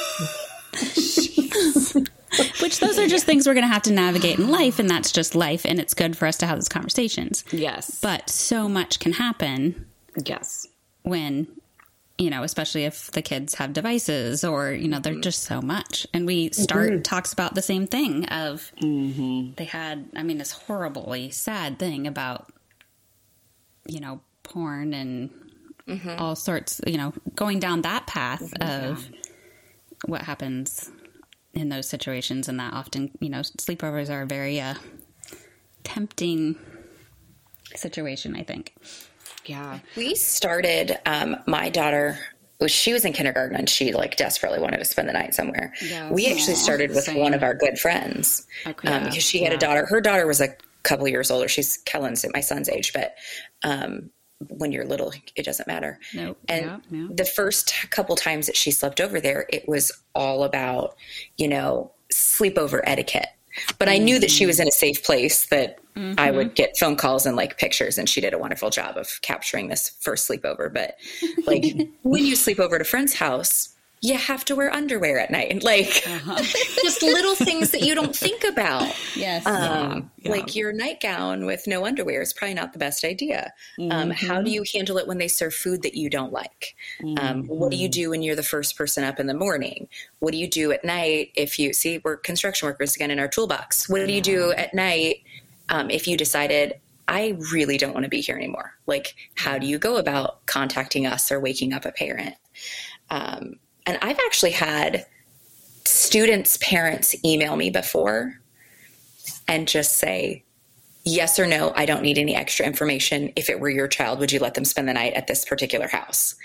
[2.73, 5.11] Which those are just things we're going to have to navigate in life, and that's
[5.11, 7.43] just life, and it's good for us to have those conversations.
[7.51, 7.99] Yes.
[8.01, 9.85] But so much can happen
[10.25, 10.67] yes.
[11.03, 11.45] when
[12.17, 15.21] you know especially if the kids have devices or you know they're mm-hmm.
[15.21, 19.51] just so much and we start talks about the same thing of mm-hmm.
[19.55, 22.53] they had i mean this horribly sad thing about
[23.87, 25.31] you know porn and
[25.87, 26.15] mm-hmm.
[26.19, 29.09] all sorts you know going down that path of
[30.05, 30.91] what happens
[31.53, 34.73] in those situations and that often you know sleepovers are a very uh,
[35.83, 36.55] tempting
[37.75, 38.73] situation i think
[39.45, 39.79] Yeah.
[39.97, 42.17] We started, um, my daughter
[42.59, 45.73] well, she was in kindergarten and she like desperately wanted to spend the night somewhere.
[45.81, 47.17] Yeah, we actually started with same.
[47.19, 48.87] one of our good friends Okay.
[48.87, 49.85] um, because she had a daughter.
[49.85, 51.49] Her daughter was a couple years older.
[51.49, 53.15] She's Kellen's my son's age, but
[53.63, 54.11] um,
[54.49, 55.99] when you're little, it doesn't matter.
[56.13, 56.37] Nope.
[56.47, 57.07] And Yeah, yeah.
[57.11, 60.95] the first couple times that she slept over there, it was all about,
[61.37, 63.27] you know, sleepover etiquette.
[63.77, 66.35] But I knew that she was in a safe place that I Mm-hmm.
[66.37, 69.67] would get phone calls and like pictures, and she did a wonderful job of capturing
[69.67, 70.73] this first sleepover.
[70.73, 70.95] But
[71.45, 71.65] like
[72.01, 73.72] when you sleep over at a friend's house,
[74.05, 75.63] you have to wear underwear at night.
[75.63, 76.35] Like Uh-huh.
[76.83, 78.93] just little things that you don't think about.
[79.15, 79.45] Yes.
[79.45, 80.31] Um, yeah.
[80.31, 83.53] Like your nightgown with no underwear is probably not the best idea.
[83.91, 84.43] Um, how Mm-hmm.
[84.45, 86.75] do you handle it when they serve food that you don't like?
[87.17, 88.01] Um, what do you Mm-hmm.
[88.01, 89.87] do when you're the first person up in the morning?
[90.19, 93.27] What do you do at night if you see we're construction workers again in our
[93.29, 93.87] toolbox?
[93.87, 95.17] What do you do at night
[95.69, 96.73] um, if you decided
[97.07, 98.73] I really don't want to be here anymore?
[98.87, 102.35] Like, how do you go about contacting us or waking up a parent?
[103.09, 105.05] Um, and I've actually had
[105.85, 108.39] students' parents email me before
[109.47, 110.43] and just say,
[111.05, 113.31] yes or no, I don't need any extra information.
[113.35, 115.87] If it were your child, would you let them spend the night at this particular
[115.87, 116.35] house?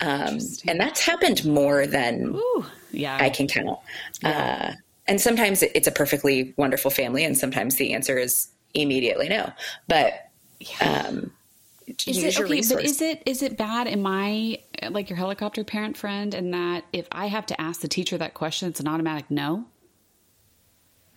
[0.00, 3.18] um, and that's happened more than Ooh, yeah.
[3.20, 3.78] I can count.
[4.24, 4.72] Uh,
[5.06, 9.52] and sometimes it's a perfectly wonderful family, and sometimes the answer is immediately no.
[9.88, 10.30] But
[10.80, 11.32] um,
[12.06, 12.62] is use it your okay?
[12.74, 13.86] But is it is it bad?
[13.88, 17.88] Am I like your helicopter parent friend and that if I have to ask the
[17.88, 19.66] teacher that question, it's an automatic no?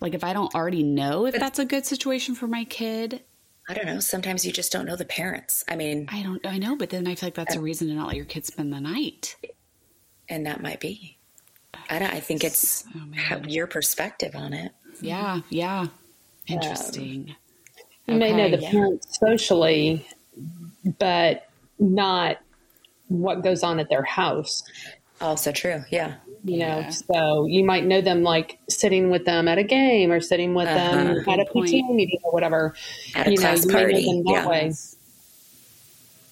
[0.00, 3.22] Like if I don't already know if that's a good situation for my kid,
[3.68, 4.00] I don't know.
[4.00, 5.64] Sometimes you just don't know the parents.
[5.68, 6.44] I mean, I don't.
[6.46, 8.44] I know, but then I feel like that's a reason to not let your kid
[8.44, 9.36] spend the night.
[10.28, 11.16] and that might be.
[11.88, 12.12] I don't.
[12.12, 14.72] I think it's Oh, how, your perspective on it.
[15.00, 15.80] Yeah, yeah.
[15.80, 15.90] Um,
[16.46, 17.34] Interesting.
[18.06, 18.56] You may know Okay.
[18.56, 20.06] the parents socially,
[20.98, 22.38] but not
[23.08, 24.62] what goes on at their house.
[25.20, 25.82] Also true.
[25.90, 26.14] Yeah.
[26.44, 30.20] You know, so you might know them like sitting with them at a game or
[30.20, 31.30] sitting with them Uh-huh.
[31.32, 31.70] at a Good point.
[31.70, 32.74] PTA meeting or whatever.
[33.14, 34.46] At a you know, class you may know party, that yeah.
[34.48, 34.72] way.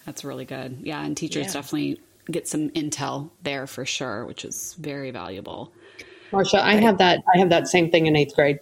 [0.05, 0.79] That's really good.
[0.83, 1.53] Yeah, and teachers Yeah.
[1.53, 5.73] definitely get some intel there for sure, which is very valuable.
[6.33, 7.21] Marcia, I have that.
[7.35, 8.59] I have that same thing in eighth grade.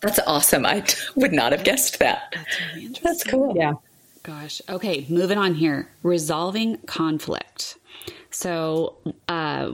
[0.00, 0.66] That's awesome.
[0.66, 0.84] I
[1.14, 2.34] would not have guessed that.
[2.34, 3.02] That's really interesting.
[3.10, 3.54] That's cool.
[3.56, 3.72] Yeah.
[4.24, 4.62] Gosh.
[4.70, 5.90] Okay, moving on here.
[6.02, 7.76] Resolving conflict.
[8.30, 8.96] So,
[9.28, 9.72] uh,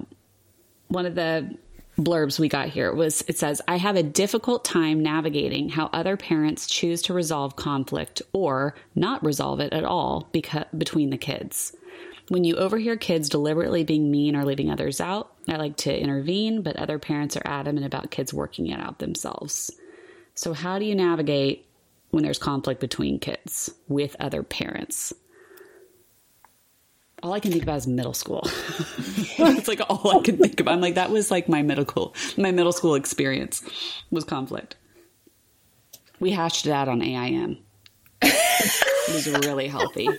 [0.88, 1.56] one of the
[1.96, 6.16] blurbs we got here was it says, I have a difficult time navigating how other
[6.16, 11.76] parents choose to resolve conflict or not resolve it at all because, between the kids.
[12.28, 16.62] When you overhear kids deliberately being mean or leaving others out, I like to intervene,
[16.62, 19.70] but other parents are adamant about kids working it out themselves.
[20.34, 21.66] So, how do you navigate
[22.10, 25.12] when there's conflict between kids with other parents?
[27.22, 28.42] All I can think about is middle school.
[29.38, 30.72] it's like all I can think about.
[30.72, 33.62] I'm like, that was like my middle school, my middle school experience
[34.10, 34.76] was conflict.
[36.18, 37.58] We hashed it out on AIM.
[38.22, 40.08] it was really healthy.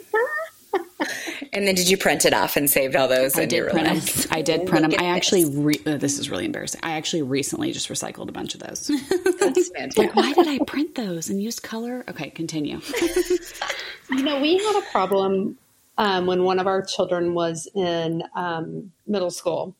[1.53, 3.37] And then did you print it off and saved all those?
[3.37, 4.27] I did print like, them.
[4.31, 4.99] I did print them.
[4.99, 6.79] I at actually, re- uh, this is really embarrassing.
[6.81, 8.87] I actually recently just recycled a bunch of those.
[9.39, 10.15] That's fantastic.
[10.15, 12.05] Why did I print those and use color?
[12.09, 12.79] Okay, continue.
[14.11, 15.57] You know, we had a problem
[15.97, 19.73] um, when one of our children was in um, middle school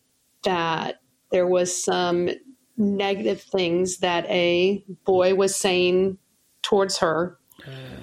[0.44, 2.30] that there was some
[2.78, 6.18] negative things that a boy was saying
[6.62, 7.38] towards her,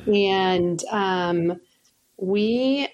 [0.06, 1.58] and um,
[2.18, 2.88] we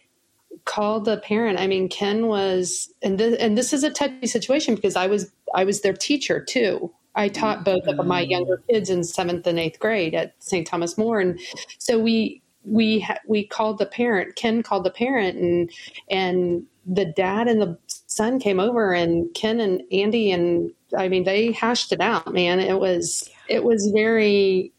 [0.65, 1.61] called the parent.
[1.61, 5.31] I mean, Ken was, and this, and this is a touchy situation because I was
[5.55, 6.93] I was their teacher too.
[7.17, 10.67] I taught both of my younger kids in seventh and eighth grade at St.
[10.67, 11.39] Thomas More, and
[11.79, 14.37] so we we ha- we called the parent.
[14.37, 15.71] Ken called the parent, and
[16.11, 21.25] and the dad and the son came over, and Ken and Andy and I mean
[21.25, 22.33] they hashed it out.
[22.33, 24.73] Man, it was it was very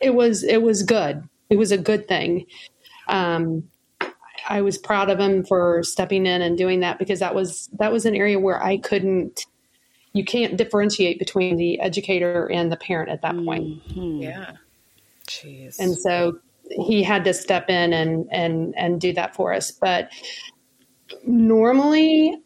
[0.00, 1.26] it was it was good.
[1.48, 2.46] It was a good thing.
[3.08, 3.64] Um,
[4.48, 7.92] I was proud of him for stepping in and doing that because that was that
[7.92, 9.44] was an area where I couldn't.
[10.14, 13.86] You can't differentiate between the educator and the parent at that point.
[13.88, 14.22] Mm-hmm.
[14.22, 14.52] Yeah.
[15.26, 15.78] Jeez.
[15.78, 16.38] and so
[16.70, 19.70] he had to step in and and and do that for us.
[19.70, 20.10] But
[21.26, 22.36] normally,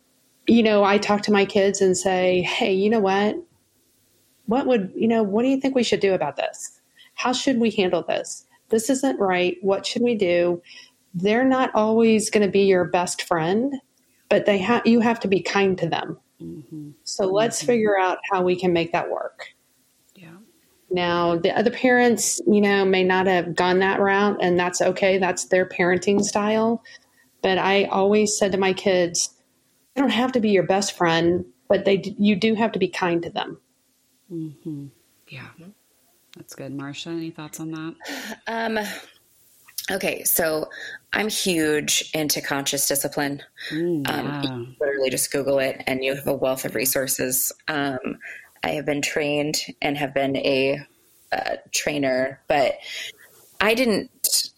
[0.48, 3.36] you know, I talk to my kids and say, "Hey, you know what?
[4.46, 5.22] What would you know?
[5.22, 6.80] What do you think we should do about this?
[7.14, 8.44] How should we handle this?
[8.70, 9.56] This isn't right.
[9.60, 10.60] What should we do?"
[11.14, 13.74] They're not always going to be your best friend,
[14.28, 16.18] but they have you have to be kind to them.
[17.04, 19.46] So let's figure out how we can make that work.
[20.14, 20.30] yeah.
[20.90, 25.18] Now, the other parents, you know, may not have gone that route, and that's okay.
[25.18, 26.82] That's their parenting style.
[27.42, 29.30] But I always said to my kids,
[29.94, 32.88] they don't have to be your best friend, but they you do have to be
[32.88, 33.60] kind to them.
[34.32, 34.86] Mm-hmm.
[35.28, 35.48] Yeah,
[36.36, 36.72] that's good.
[36.74, 37.94] Marcia, any thoughts on that?
[38.46, 38.78] Um,
[39.90, 40.68] okay, so
[41.12, 43.42] I'm huge into conscious discipline.
[43.70, 44.56] Mm, Um, yeah.
[44.56, 47.52] you literally just Google it, and you have a wealth of resources.
[47.68, 48.18] Um,
[48.64, 50.80] I have been trained and have been a
[51.32, 52.78] uh, trainer, but
[53.60, 54.50] I didn't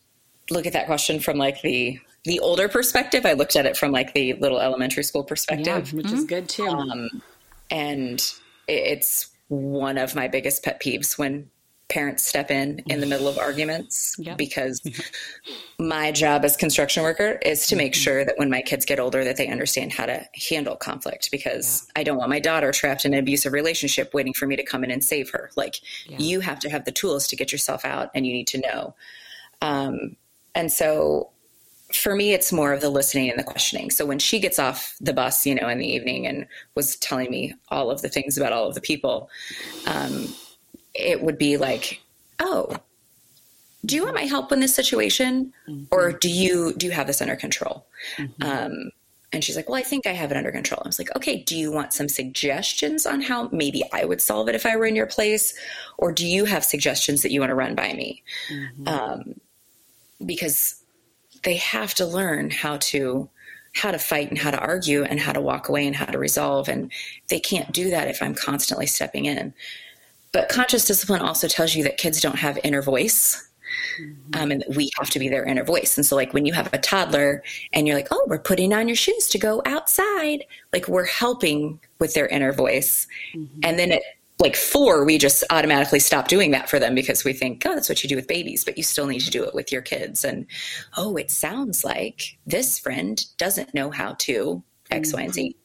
[0.50, 3.26] look at that question from like the the older perspective.
[3.26, 5.92] I looked at it from like the little elementary school yeah, perspective.
[5.92, 6.66] which is good too.
[6.66, 7.22] Um,
[7.70, 8.32] and
[8.66, 11.50] it's one of my biggest pet peeves when
[11.88, 14.38] parents step in in the middle of arguments Yep.
[14.38, 14.80] because
[15.78, 17.78] my job as construction worker is to Mm-hmm.
[17.84, 21.30] make sure that when my kids get older that they understand how to handle conflict
[21.30, 24.64] because I don't want my daughter trapped in an abusive relationship waiting for me to
[24.64, 25.50] come in and save her.
[25.56, 28.58] Like you have to have the tools to get yourself out and you need to
[28.60, 28.94] know.
[29.60, 30.16] Um,
[30.54, 31.30] and so
[31.92, 33.90] for me, it's more of the listening and the questioning.
[33.90, 37.30] So when she gets off the bus, you know, in the evening and was telling
[37.30, 39.28] me all of the things about all of the people,
[39.86, 40.34] um,
[40.94, 42.00] it would be like,
[42.38, 42.76] "Oh,
[43.84, 45.52] do you want my help in this situation,
[45.90, 47.86] or do you do you have this under control?"
[48.40, 48.90] Um,
[49.32, 51.42] and she's like, "Well, I think I have it under control." I was like, "Okay,
[51.42, 54.86] do you want some suggestions on how maybe I would solve it if I were
[54.86, 55.54] in your place,
[55.98, 58.22] or do you have suggestions that you want to run by me?"
[58.86, 59.40] Um,
[60.24, 60.76] because
[61.42, 63.28] they have to learn how to
[63.74, 66.16] how to fight and how to argue and how to walk away and how to
[66.18, 66.68] resolve.
[66.68, 66.92] And
[67.28, 69.52] they can't do that if i'm constantly stepping in
[70.34, 73.48] but conscious discipline also tells you that kids don't have inner voice
[74.34, 75.96] um, and that we have to be their inner voice.
[75.96, 77.42] And so like when you have a toddler
[77.72, 81.80] and you're like oh we're putting on your shoes to go outside like we're helping
[82.00, 83.06] with their inner voice.
[83.62, 84.02] And then at
[84.40, 87.88] like four we just automatically stop doing that for them because we think oh that's
[87.88, 90.24] what you do with babies but you still need to do it with your kids.
[90.24, 90.46] And
[90.96, 95.56] oh it sounds like this friend doesn't know how to x y and z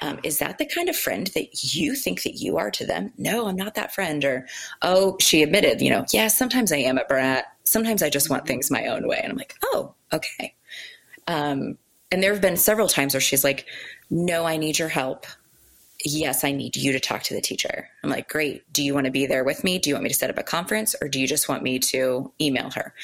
[0.00, 3.12] um, is that the kind of friend that you think that you are to them
[3.16, 4.46] no i'm not that friend or
[4.82, 8.46] oh she admitted you know yeah sometimes i am a brat sometimes i just want
[8.46, 10.54] things my own way and i'm like oh okay
[11.26, 11.78] um,
[12.10, 13.66] and there have been several times where she's like
[14.10, 15.26] no i need your help
[16.04, 17.88] yes, I need you to talk to the teacher.
[18.02, 18.70] I'm like, great.
[18.72, 19.78] Do you want to be there with me?
[19.78, 21.78] Do you want me to set up a conference or do you just want me
[21.78, 22.94] to email her?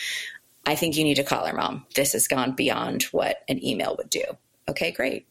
[0.67, 1.87] I think you need to call her mom.
[1.95, 4.25] This has gone beyond what an email would do.
[4.69, 5.27] Okay, great.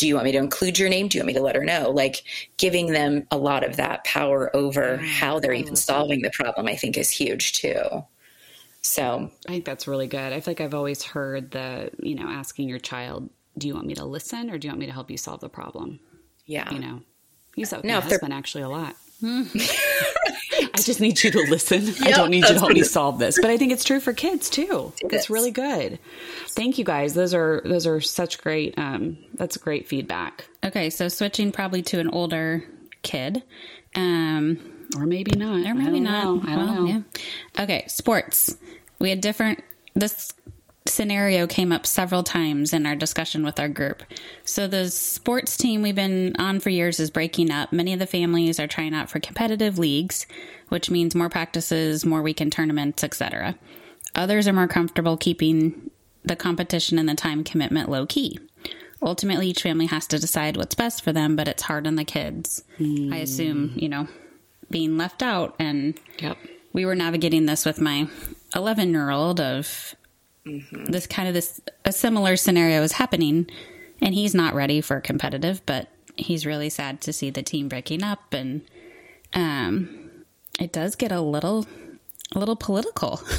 [0.00, 1.08] Do you want me to include your name?
[1.08, 1.90] Do you want me to let her know?
[1.90, 2.24] Like
[2.56, 6.74] giving them a lot of that power over how they're even solving the problem, I
[6.74, 7.82] think is huge too.
[8.80, 10.32] So, I think that's really good.
[10.32, 13.86] I feel like I've always heard the, you know, asking your child, do you want
[13.86, 16.00] me to listen or do you want me to help you solve the problem?
[16.46, 16.72] yeah.
[16.72, 17.02] You know,
[17.54, 18.96] you said No, my if they're- husband actually a lot.
[19.22, 21.92] I just need you to listen.
[22.02, 23.38] I don't need you to help me solve this.
[23.40, 24.92] But I think it's true for kids too.
[25.02, 25.30] It's is.
[25.30, 25.98] really good.
[26.50, 27.14] Thank you guys.
[27.14, 30.46] Those are those are such great um that's great feedback.
[30.64, 32.64] Okay, so switching probably to an older
[33.02, 33.42] kid.
[33.94, 35.66] Um, Or maybe not.
[35.66, 36.24] or maybe I don't not.
[36.24, 36.52] know.
[36.52, 36.86] I don't Well, know.
[37.56, 37.62] yeah.
[37.62, 38.56] Okay, sports.
[38.98, 39.62] We had different.
[39.94, 40.32] This
[40.86, 44.02] scenario came up several times in our discussion with our group.
[44.44, 47.72] So the sports team we've been on for years is breaking up.
[47.72, 50.26] Many of the families are trying out for competitive leagues,
[50.68, 53.56] which means more practices, more weekend tournaments, etc.
[54.14, 55.90] Others are more comfortable keeping
[56.24, 58.38] the competition and the time commitment low key.
[59.02, 62.04] Ultimately, each family has to decide what's best for them, but it's hard on the
[62.04, 62.64] kids.
[62.78, 63.82] I assume, mm.
[63.82, 64.08] you know,
[64.70, 66.36] being left out and Yep.
[66.72, 68.08] we were navigating this with my
[68.54, 69.94] 11 year old of
[70.44, 73.46] this kind of this a similar scenario is happening
[74.00, 78.02] and he's not ready for competitive but he's really sad to see the team breaking
[78.02, 78.62] up and
[79.34, 80.10] um
[80.58, 81.66] it does get a little
[82.34, 83.20] a little political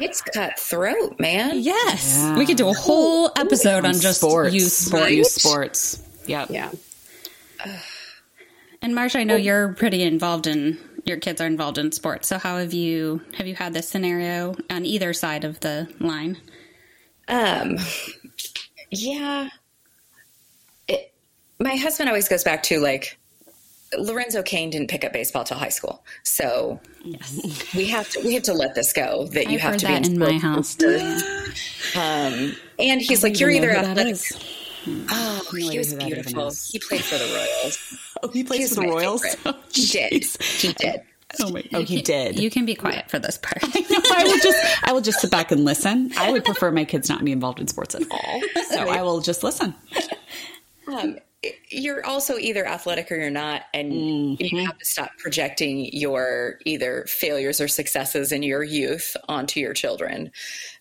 [0.00, 1.60] It's cutthroat, man.
[1.60, 4.52] yes we could do a whole episode on just sports.
[4.54, 6.02] youth sports Youth sports.
[6.26, 6.50] Yep.
[6.50, 6.70] Yeah.
[8.80, 12.38] and Marcia, i know you're pretty involved in your kids are involved in sports so
[12.38, 16.36] how have you have you had this scenario on either side of the line
[17.28, 17.78] Um,
[18.90, 19.48] yeah.
[20.88, 21.12] It,
[21.58, 23.18] my husband always goes back to like
[23.98, 26.80] Lorenzo Cain didn't pick up baseball till high school, so
[27.74, 29.26] we have to we have to let this go.
[29.28, 30.42] That you I've have to be in my sports.
[30.42, 30.76] house
[31.96, 34.16] Um, and he's like, you're either athletic.
[35.10, 36.50] Oh, he was who that even beautiful.
[36.70, 38.11] He played for the Royals.
[38.22, 39.24] Oh, he plays He's for the Royals.
[39.24, 39.56] favorite.
[39.72, 40.24] He did.
[40.42, 41.02] He did.
[41.40, 41.64] Oh my!
[41.72, 42.38] Oh, he did.
[42.38, 43.56] You can be quiet for this part.
[43.62, 46.12] I know, I will just I will just sit back and listen.
[46.18, 48.40] I would prefer my kids not be involved in sports at all.
[48.68, 49.74] So I will just listen.
[50.86, 51.16] Um,
[51.70, 57.04] you're also either athletic or you're not, and you have to stop projecting your either
[57.08, 60.30] failures or successes in your youth onto your children.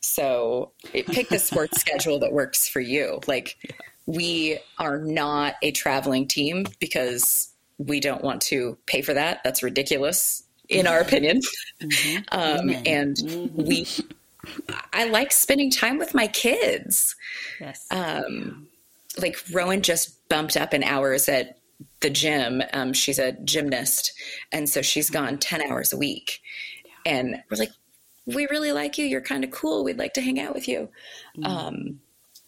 [0.02, 3.22] So pick the sports schedule that works for you.
[3.26, 3.58] Like
[4.06, 9.42] we are not a traveling team because we don't want to pay for that.
[9.44, 11.42] That's ridiculous, in our opinion.
[11.82, 12.24] Mm-hmm.
[12.32, 12.84] Um, mm-hmm.
[12.86, 13.64] And mm-hmm.
[13.64, 13.88] we,
[14.94, 17.16] I like spending time with my kids.
[17.60, 17.88] Yes.
[17.92, 18.68] Um,
[19.20, 21.58] like Rowan just bumped up in hours at
[22.00, 22.62] the gym.
[22.74, 24.14] Um, she's a gymnast,
[24.52, 26.42] and so she's gone ten hours a week.
[27.06, 27.72] And we're like,
[28.26, 29.06] we really like you.
[29.06, 29.84] You're kind of cool.
[29.84, 30.90] We'd like to hang out with you.
[31.38, 31.46] Mm.
[31.46, 32.00] Um,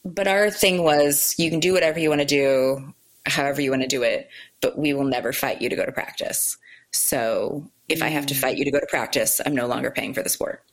[0.05, 2.93] but our thing was, you can do whatever you want to do,
[3.25, 4.29] however you want to do it,
[4.61, 6.57] but we will never fight you to go to practice.
[6.91, 8.03] So if mm.
[8.03, 8.39] I have to mm.
[8.39, 10.63] fight you to go to practice, I'm no longer paying for the sport.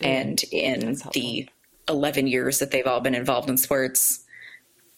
[0.00, 0.06] Mm.
[0.06, 1.48] And in the
[1.88, 4.24] 11 years that they've all been involved in sports,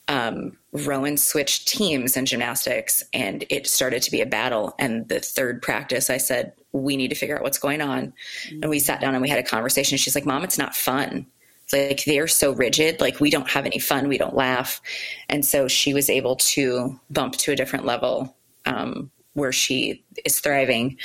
[0.08, 4.74] um, Rowan switched teams in gymnastics and it started to be a battle.
[4.78, 8.14] And the third practice, I said, We need to figure out what's going on.
[8.46, 8.62] Mm-hmm.
[8.62, 9.98] And we sat down and we had a conversation.
[9.98, 11.26] She's like, Mom, it's not fun.
[11.72, 13.00] Like they're so rigid.
[13.00, 14.08] Like we don't have any fun.
[14.08, 14.80] We don't laugh.
[15.28, 20.40] And so she was able to bump to a different level um, where she is
[20.40, 20.98] thriving.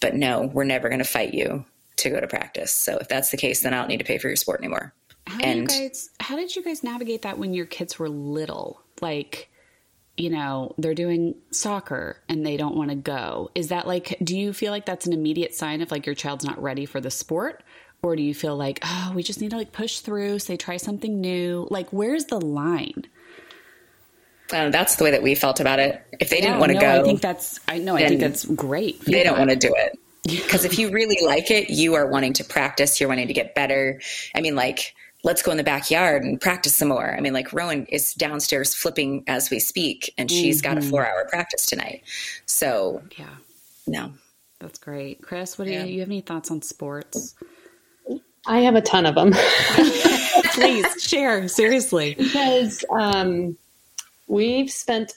[0.00, 1.64] But no, we're never going to fight you
[1.96, 2.72] to go to practice.
[2.72, 4.94] So if that's the case, then I don't need to pay for your sport anymore.
[5.26, 8.82] How and you guys how did you guys navigate that when your kids were little?
[9.00, 9.50] Like,
[10.16, 13.50] you know, they're doing soccer and they don't want to go.
[13.54, 16.44] Is that like do you feel like that's an immediate sign of like your child's
[16.44, 17.62] not ready for the sport?
[18.02, 20.76] Or do you feel like, oh, we just need to like push through, say try
[20.78, 21.66] something new?
[21.70, 23.06] Like where's the line?
[24.52, 26.02] Uh, that's the way that we felt about it.
[26.18, 28.20] If they yeah, didn't want to no, go, I think that's I know I think
[28.20, 29.00] that's great.
[29.04, 32.32] They don't want to do it because if you really like it, you are wanting
[32.34, 33.00] to practice.
[33.00, 34.00] You're wanting to get better.
[34.34, 37.14] I mean, like let's go in the backyard and practice some more.
[37.14, 40.70] I mean, like Rowan is downstairs flipping as we speak, and she's mm-hmm.
[40.70, 40.90] got a mm-hmm.
[40.90, 42.02] four hour practice tonight.
[42.46, 43.36] So, yeah,
[43.86, 44.12] no,
[44.58, 45.22] that's great.
[45.22, 45.84] Chris, what do yeah.
[45.84, 47.34] you, you have any thoughts on sports?
[48.46, 49.32] I have a ton of them.
[50.54, 52.14] Please share, seriously.
[52.14, 53.56] Because um,
[54.26, 55.14] we've spent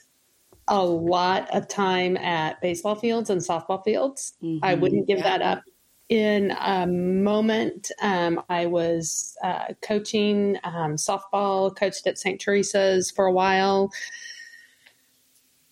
[0.68, 4.34] a lot of time at baseball fields and softball fields.
[4.42, 4.64] Mm-hmm.
[4.64, 5.38] I wouldn't give yeah.
[5.38, 5.64] that up
[6.08, 12.40] in a moment, um, I was uh, coaching um, softball, coached at St.
[12.40, 13.90] Teresa's for a while,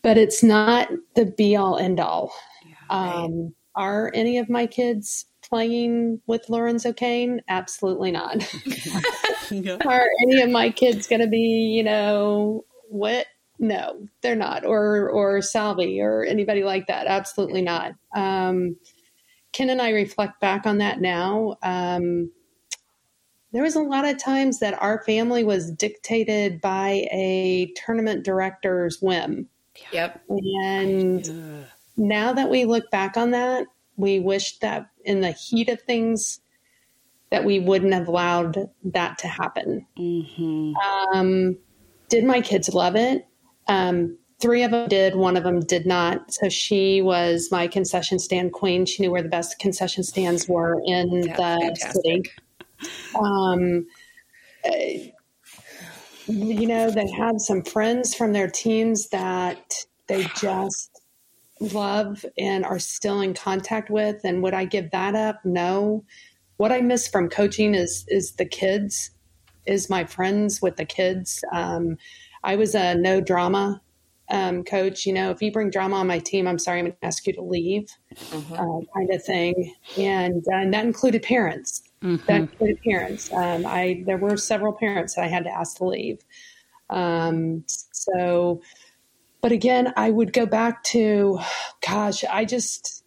[0.01, 2.33] but it's not the be all end all.
[2.67, 3.25] Yeah, right.
[3.25, 7.43] um, are any of my kids playing with Lorenzo Cain?
[7.47, 8.37] Absolutely not.
[9.87, 13.27] are any of my kids going to be, you know, what?
[13.59, 14.65] No, they're not.
[14.65, 17.07] Or or Salvy or anybody like that?
[17.07, 17.93] Absolutely not.
[18.17, 18.77] Um,
[19.53, 21.59] Ken and I reflect back on that now.
[21.63, 22.31] Um,
[23.53, 29.03] there was a lot of times that our family was dictated by a tournament director's
[29.03, 29.51] whim.
[29.93, 30.23] Yep.
[30.31, 31.67] And
[31.99, 33.67] now that we look back on that,
[34.03, 36.41] we wish that in the heat of things
[37.31, 39.87] that we wouldn't have allowed that to happen.
[39.99, 40.75] Mm-hmm.
[41.17, 41.57] Um,
[42.11, 43.27] did my kids love it?
[43.69, 46.35] Um, three of them did, one of them did not.
[46.35, 48.85] So she was my concession stand queen.
[48.85, 51.93] She knew where the best concession stands were in the fantastic.
[51.95, 52.23] city.
[53.15, 53.87] Um,
[56.27, 59.73] you know, they had some friends from their teams that
[60.09, 60.92] they just
[61.63, 64.21] love and are still in contact with.
[64.25, 65.45] And would I give that up?
[65.45, 66.05] No.
[66.57, 69.11] What I miss from coaching is is the kids,
[69.67, 71.45] is my friends with the kids.
[71.53, 71.97] Um,
[72.45, 73.81] I was a no drama
[74.33, 76.97] um, coach, you know, if you bring drama on my team, I'm sorry, I'm going
[77.01, 78.53] to ask you to leave, mm-hmm.
[78.55, 79.75] uh, kind of thing.
[79.99, 81.83] And, uh, and that included parents.
[82.03, 82.27] Mm-hmm.
[82.27, 83.33] That included parents.
[83.33, 86.19] Um, I there were several parents that I had to ask to leave.
[86.91, 88.61] Um, so,
[89.43, 91.41] but again, I would go back to,
[91.87, 93.05] gosh, I just,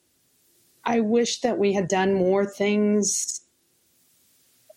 [0.84, 3.42] I wish that we had done more things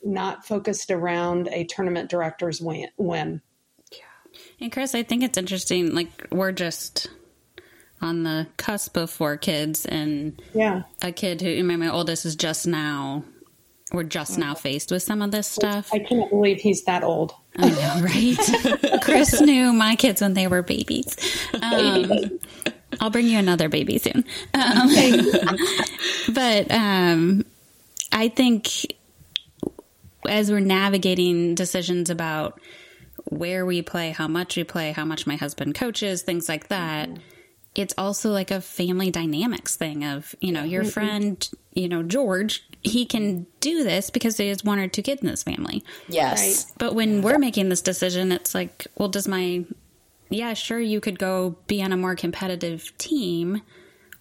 [0.02, 3.42] not focused around a tournament director's win whim.
[4.60, 5.94] And Chris, I think it's interesting.
[5.94, 7.08] Like we're just
[8.00, 12.66] on the cusp of four kids, and yeah, a kid who my oldest is just
[12.66, 13.24] now.
[13.92, 15.90] We're just now faced with some of this stuff.
[15.92, 17.34] I can't believe he's that old.
[17.56, 19.00] I know, right?
[19.02, 21.16] Chris knew my kids when they were babies.
[21.54, 22.38] Um,
[23.00, 24.24] I'll bring you another baby soon.
[24.54, 24.90] Um,
[26.34, 27.44] but um,
[28.12, 28.94] I think
[30.26, 32.60] as we're navigating decisions about
[33.24, 37.08] where we play, how much we play, how much my husband coaches, things like that.
[37.08, 37.22] Mm-hmm.
[37.74, 40.90] It's also like a family dynamics thing of, you know, your mm-hmm.
[40.90, 45.22] friend, you know, George, he can do this because he has one or two kids
[45.22, 45.84] in this family.
[46.08, 46.40] Yes.
[46.40, 46.74] Right?
[46.78, 49.64] But when we're making this decision, it's like, well, does my,
[50.30, 53.62] yeah, sure, you could go be on a more competitive team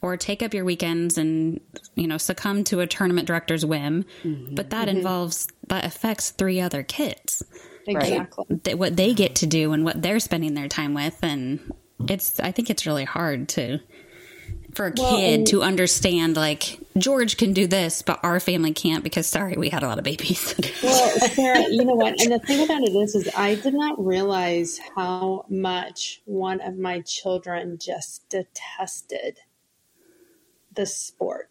[0.02, 1.60] or take up your weekends and,
[1.96, 4.06] you know, succumb to a tournament director's whim.
[4.24, 4.56] Mm-hmm.
[4.56, 4.98] But that mm-hmm.
[4.98, 7.44] involves, that affects three other kids.
[7.88, 8.58] exactly.
[8.64, 11.72] th- what they get to do and what they're spending their time with and
[12.10, 13.80] it's i think it's really hard to
[14.78, 19.04] for a Well, kid to understand like george can do this but our family can't
[19.04, 22.22] because sorry we had a lot of babies Well, Sarah, you know what?
[22.22, 26.78] And the thing about it is, is I did not realize how much one of
[26.78, 29.40] my children just detested
[30.74, 31.50] the sport.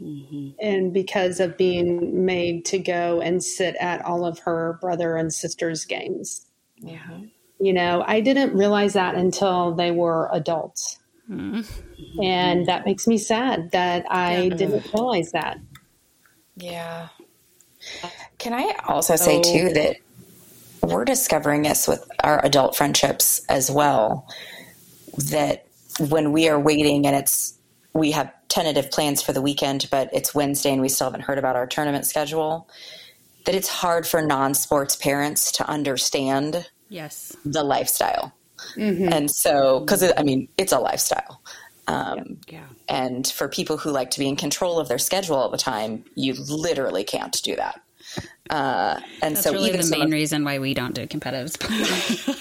[0.00, 0.50] Mm-hmm.
[0.60, 5.32] And because of being made to go and sit at all of her brother and
[5.32, 6.46] sister's games.
[6.78, 7.20] Yeah.
[7.60, 10.98] You know, I didn't realize that until they were adults.
[11.28, 15.58] And that makes me sad that I didn't realize that.
[16.56, 17.08] Yeah.
[18.38, 19.96] Can I also say too that
[20.82, 24.28] we're discovering this with our adult friendships as well
[25.16, 25.66] that
[26.08, 27.54] when we are waiting and it's
[27.92, 31.38] we have tentative plans for the weekend but it's Wednesday and we still haven't heard
[31.38, 32.68] about our tournament schedule
[33.46, 38.32] that it's hard for non-sports parents to understand yes the lifestyle.
[38.76, 41.40] And so cuz I mean it's a lifestyle.
[41.86, 42.60] Um, Yeah.
[42.88, 46.04] and for people who like to be in control of their schedule all the time,
[46.14, 47.80] you literally can't do that.
[48.50, 51.56] Uh, and that's so really even the main of- reason why we don't do competitive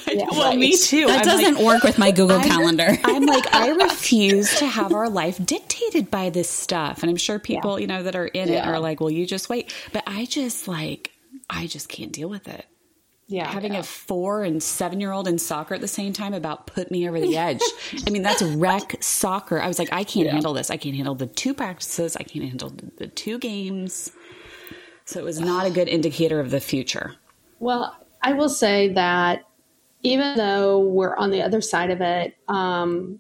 [0.07, 1.07] Yeah, Well, me too.
[1.07, 4.65] that I'm doesn't like, work with my google I'm- calendar I'm like, I refuse to
[4.65, 7.01] have our life dictated by this stuff.
[7.03, 9.49] And I'm sure people, you know, that are in it are like, well, you just
[9.49, 9.73] wait.
[9.93, 11.11] But I just like,
[11.49, 12.65] I just can't deal with it.
[13.33, 13.51] Yeah.
[13.51, 16.91] Having a four and seven year old in soccer at the same time about put
[16.91, 17.63] me over the edge.
[18.05, 19.59] I mean, that's rec soccer.
[19.59, 20.69] I was like, I can't handle this.
[20.69, 22.15] I can't handle the two practices.
[22.15, 24.11] I can't handle the, the two games.
[25.05, 27.15] So it was not a good indicator of the future.
[27.57, 29.47] Well, I will say that
[30.03, 33.19] even though we're on the other side of it, um,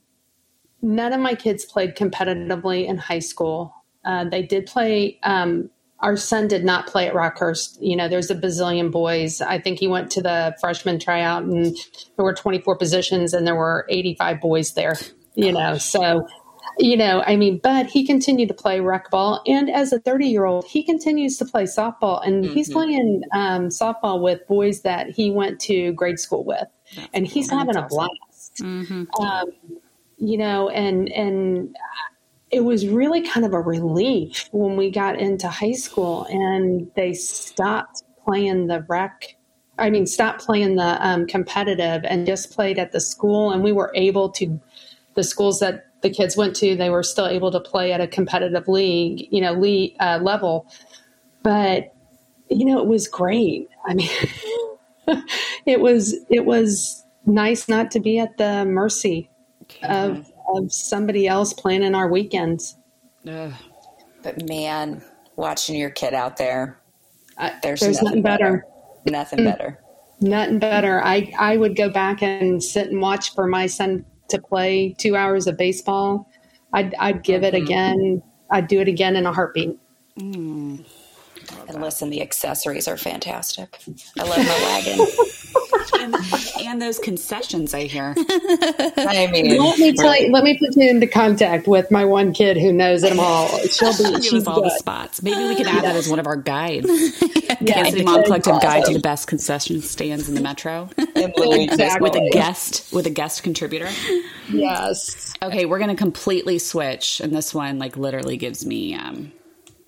[0.83, 3.73] none of my kids played competitively in high school.
[4.05, 5.17] Uh, they did play.
[5.23, 5.71] Um,
[6.03, 7.77] our son did not play at Rockhurst.
[7.79, 9.41] You know, there's a bazillion boys.
[9.41, 11.75] I think he went to the freshman tryout, and
[12.17, 14.97] there were 24 positions, and there were 85 boys there.
[15.35, 16.27] You know, so
[16.77, 20.27] you know, I mean, but he continued to play rec ball, and as a 30
[20.27, 25.09] year old, he continues to play softball, and he's playing um, softball with boys that
[25.09, 26.67] he went to grade school with,
[27.13, 28.61] and he's having a blast.
[28.61, 29.53] Um,
[30.17, 31.75] you know, and and
[32.53, 37.13] it was really kind of a relief when we got into high school and they
[37.13, 39.35] stopped playing the rec.
[39.79, 43.71] I mean, stopped playing the um, competitive and just played at the school, and we
[43.71, 44.59] were able to
[45.15, 48.07] the schools that the kids went to, they were still able to play at a
[48.07, 50.67] competitive league, you know, league uh, level.
[51.41, 51.93] But
[52.49, 53.67] you know, it was great.
[53.85, 54.09] I mean,
[55.65, 59.31] it was it was nice not to be at the mercy
[59.81, 62.77] of of somebody else planning our weekends.
[63.27, 63.53] Ugh.
[64.21, 65.01] but man,
[65.35, 66.79] watching your kid out there,
[67.37, 68.65] I- there's, there's nothing better.
[69.05, 69.79] Nothing better.
[70.21, 71.03] Nothing better.
[71.03, 75.17] I I would go back and sit and watch for my son to play two
[75.17, 76.29] hours of baseball.
[76.71, 77.63] I'd I'd give it mm-hmm.
[77.65, 78.23] again.
[78.49, 79.77] I'd do it again in a heartbeat.
[80.17, 80.85] Mm.
[81.67, 83.79] And listen, the accessories are fantastic.
[84.17, 85.07] I love my wagon.
[86.73, 88.15] And, and those concessions, I hear.
[88.17, 90.31] I mean, Let me tell you.
[90.31, 93.47] Let me put you into contact with my one kid who knows them all.
[93.69, 94.11] She'll be.
[94.11, 95.21] Give She's us all the spots.
[95.21, 96.89] Maybe we can add that as one of our guides.
[97.61, 102.01] Yeah, City Mom Collective Guide to the best concession stands in the metro Exactly.
[102.01, 103.89] with a guest with a guest contributor.
[104.49, 105.33] Yes.
[105.41, 109.31] Okay, we're gonna completely switch, and this one like literally gives me um,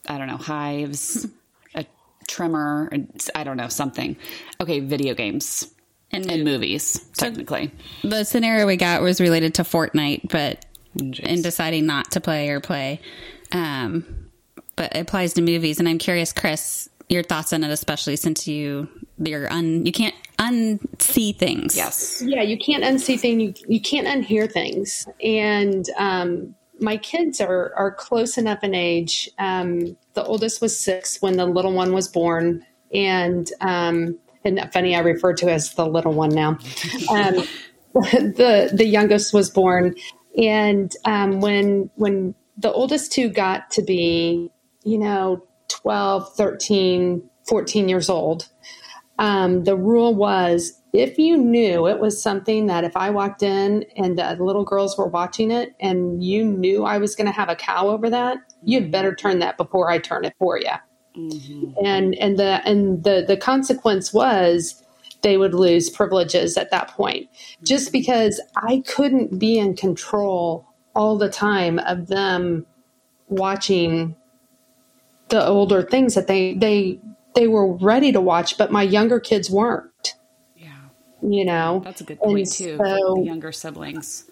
[0.07, 1.27] I don't know hives,
[1.73, 1.85] a
[2.27, 2.89] tremor,
[3.33, 4.15] I don't know something.
[4.61, 5.74] Okay, video games
[6.11, 7.71] and, and movies technically.
[8.03, 10.65] the scenario we got was related to fortnite but
[10.97, 11.19] Jeez.
[11.19, 12.99] in deciding not to play or play
[13.51, 14.29] um
[14.75, 18.47] but it applies to movies and i'm curious chris your thoughts on it especially since
[18.47, 18.87] you
[19.17, 22.21] you're un you can't unsee things Yes.
[22.25, 23.41] Yeah, you can't unsee things.
[23.41, 25.07] You you can't unhear things.
[25.23, 29.29] And um, my kids are are close enough in age.
[29.39, 34.95] Um, the oldest was six when the little one was born, and um, and funny,
[34.95, 36.57] I refer to as the little one now.
[37.09, 37.43] Um,
[37.93, 39.95] the the youngest was born,
[40.37, 44.49] and um, when when the oldest two got to be,
[44.83, 48.47] you know, 12, 13, 14 years old,
[49.19, 53.83] um, the rule was if you knew it was something that if I walked in
[53.97, 57.49] and the little girls were watching it and you knew I was going to have
[57.49, 60.71] a cow over that, you'd better turn that before I turn it for you.
[61.17, 61.85] Mm-hmm.
[61.85, 64.83] And and the and the the consequence was
[65.21, 67.29] they would lose privileges at that point,
[67.63, 67.93] just mm-hmm.
[67.93, 72.65] because I couldn't be in control all the time of them
[73.27, 74.15] watching
[75.29, 76.99] the older things that they they
[77.33, 80.15] they were ready to watch, but my younger kids weren't.
[80.55, 80.69] Yeah.
[81.21, 82.77] You know That's a good point And too.
[82.77, 84.29] so- the younger siblings.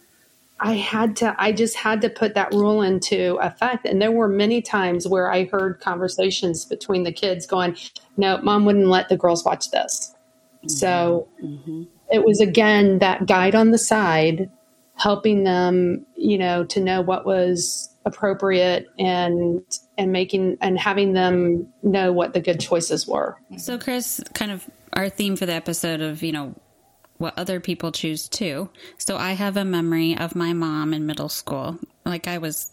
[0.60, 3.86] I had to, I just had to put that rule into effect.
[3.86, 7.76] And there were many times where I heard conversations between the kids going,
[8.18, 10.16] no, mom wouldn't let the girls watch this.
[10.68, 11.84] So mm-hmm.
[12.12, 14.50] it was again that guide on the side,
[14.96, 19.62] helping them, you know, to know what was appropriate and,
[19.98, 23.38] and making, and having them know what the good choices were.
[23.58, 26.56] So, Chris, kind of our theme for the episode of, you know,
[27.24, 28.70] what other people choose too.
[29.00, 31.80] So, I have a memory of my mom in middle school.
[32.06, 32.70] Like, I was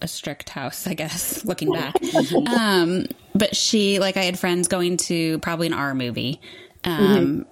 [0.00, 1.94] a strict house, I guess, looking back.
[2.58, 6.40] um, but she, like, I had friends going to probably an R movie.
[6.84, 7.44] Um,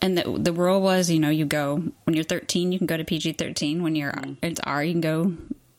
[0.00, 2.96] And the, the rule was, you know, you go when you're 13, you can go
[2.96, 3.84] to PG 13.
[3.84, 5.32] When you're it's R, you can go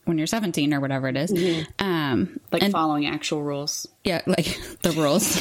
[0.06, 1.30] when you're 17 or whatever it is.
[1.78, 3.86] Um, Like and following actual rules.
[4.02, 4.46] yeah, like
[4.82, 5.36] the rules.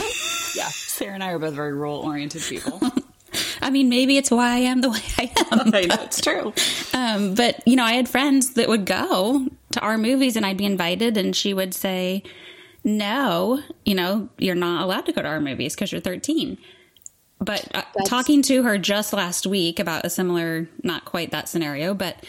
[0.57, 0.67] Yeah.
[0.67, 2.79] Sarah and I are both very rule oriented people.
[3.63, 5.73] I mean, maybe it's why I am the way I am.
[5.73, 6.53] I know it's true.
[6.93, 10.57] Um, but you know, I had friends that would go to our movies, and I'd
[10.57, 12.23] be invited, and she would say,
[12.83, 16.57] "No, you know, you're not allowed to go to our movies because you're 13."
[17.39, 21.93] But uh, talking to her just last week about a similar, not quite that scenario,
[21.93, 22.23] but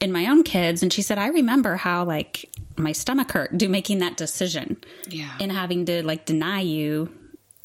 [0.00, 3.68] in my own kids, and she said, "I remember how like my stomach hurt do
[3.68, 4.76] making that decision,
[5.08, 5.30] Yeah.
[5.40, 7.10] and having to like deny you."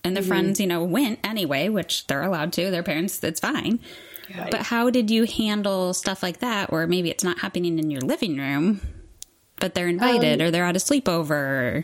[0.04, 0.30] And the mm-hmm.
[0.30, 2.72] friends, you know, went anyway, which they're allowed to.
[2.72, 3.80] Their parents, it's fine.
[4.52, 8.02] But how did you handle stuff like that, or maybe it's not happening in your
[8.02, 8.82] living room,
[9.60, 11.84] but they're invited, um, or they're at a sleepover?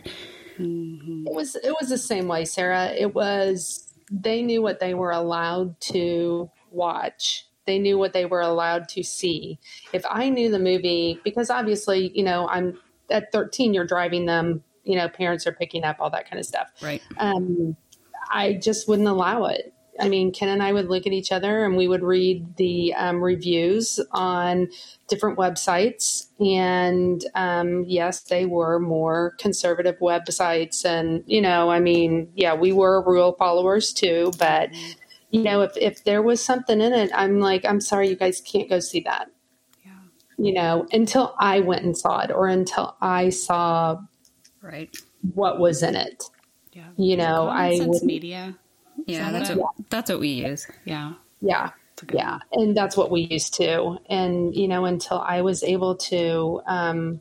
[0.58, 1.26] Mm-hmm.
[1.26, 2.92] It was it was the same way, Sarah.
[2.96, 7.46] It was they knew what they were allowed to watch.
[7.66, 9.58] They knew what they were allowed to see.
[9.92, 12.78] If I knew the movie, because obviously, you know, I'm
[13.10, 14.62] at 13, you're driving them.
[14.84, 16.68] You know, parents are picking up all that kind of stuff.
[16.80, 17.02] Right.
[17.18, 17.76] Um,
[18.30, 19.72] I just wouldn't allow it.
[19.98, 22.94] I mean, Ken and I would look at each other and we would read the
[22.94, 24.68] um, reviews on
[25.08, 26.26] different websites.
[26.40, 30.84] And um, yes, they were more conservative websites.
[30.84, 34.32] And, you know, I mean, yeah, we were rule followers too.
[34.38, 34.70] But,
[35.30, 38.40] you know, if, if there was something in it, I'm like, I'm sorry, you guys
[38.42, 39.28] can't go see that.
[40.38, 43.98] You know, until I went and saw it or until I saw
[44.62, 44.94] Right.
[45.34, 46.24] what was in it.
[46.76, 46.88] Yeah.
[46.96, 48.56] You know, Common I sense wouldn't- media.
[49.06, 49.58] Yeah, that's it?
[49.58, 50.66] what that's what we use.
[50.84, 51.14] Yeah.
[51.40, 51.70] Yeah.
[52.02, 52.38] a good Yeah.
[52.52, 53.98] And that's what we used to.
[54.10, 57.20] And, you know, until I was able to um,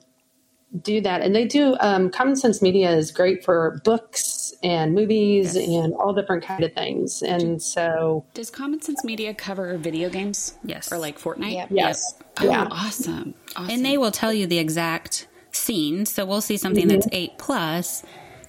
[0.81, 1.21] do that.
[1.21, 6.13] And they do, um, Common Sense Media is great for books and movies and all
[6.13, 7.21] different kind of things.
[7.21, 10.57] And so, Does Common Sense Media cover video games?
[10.63, 10.91] Yes.
[10.91, 11.53] Or like Fortnite?
[11.53, 11.67] Yep.
[11.71, 12.15] yes.
[12.41, 12.67] Oh, Yeah.
[12.71, 13.35] awesome.
[13.55, 13.69] awesome.
[13.69, 16.05] And they will tell you the exact scene.
[16.05, 18.03] So we'll see something that's eight plus,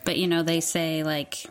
[0.07, 1.45] but you know, they say like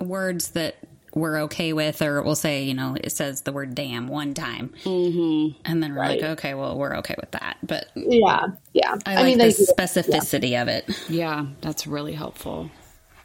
[0.00, 0.74] words that
[1.14, 4.74] we're okay with, or we'll say, you know, it says the word damn one time.
[4.84, 5.60] Mm-hmm.
[5.64, 7.56] And then we're like, okay, well, we're okay with that.
[7.62, 8.46] But Yeah.
[8.72, 8.96] Yeah.
[9.06, 10.88] I, like the they do- specificity of it.
[11.08, 12.70] yeah, that's really helpful.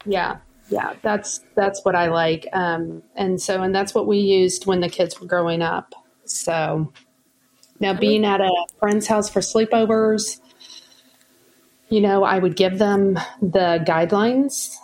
[0.06, 0.38] Yeah,
[0.68, 4.80] yeah, that's that's what I like, um, and so and that's what we used when
[4.80, 5.94] the kids were growing up.
[6.26, 6.92] So
[7.80, 10.40] now, being at a friend's house for sleepovers,
[11.88, 14.74] you know, I would give them the guidelines,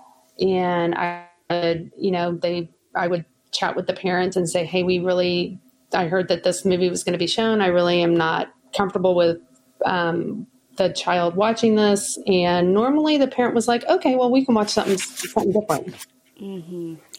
[0.41, 4.83] and I, would, you know, they, I would chat with the parents and say, "Hey,
[4.83, 5.59] we really,
[5.93, 7.61] I heard that this movie was going to be shown.
[7.61, 9.39] I really am not comfortable with."
[9.85, 10.47] Um,
[10.77, 14.71] the child watching this and normally the parent was like okay well we can watch
[14.71, 16.07] something something different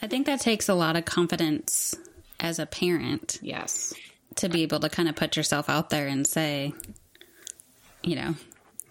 [0.01, 1.93] I think that takes a lot of confidence
[2.39, 3.93] as a parent Yes.
[4.37, 6.73] to be able to kind of put yourself out there and say,
[8.01, 8.35] you know,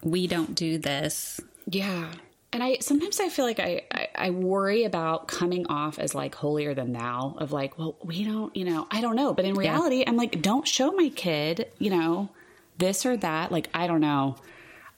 [0.03, 1.39] we don't do this.
[1.67, 2.11] Yeah.
[2.53, 6.35] And I sometimes I feel like I, I, I worry about coming off as like
[6.35, 9.33] holier than thou of like, well, we don't, you know, I don't know.
[9.33, 12.29] But in reality, I'm like, don't show my kid, you know,
[12.77, 13.51] this or that.
[13.51, 14.35] Like, I don't know.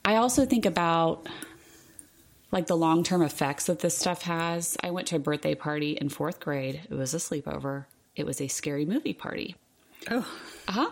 [0.04, 1.28] I also think about
[2.50, 4.76] like the long term effects that this stuff has.
[4.82, 6.82] I went to a birthday party in fourth grade.
[6.90, 7.84] It was a sleepover.
[8.16, 9.54] It was a scary movie party.
[10.10, 10.26] Oh,
[10.68, 10.90] Uh huh.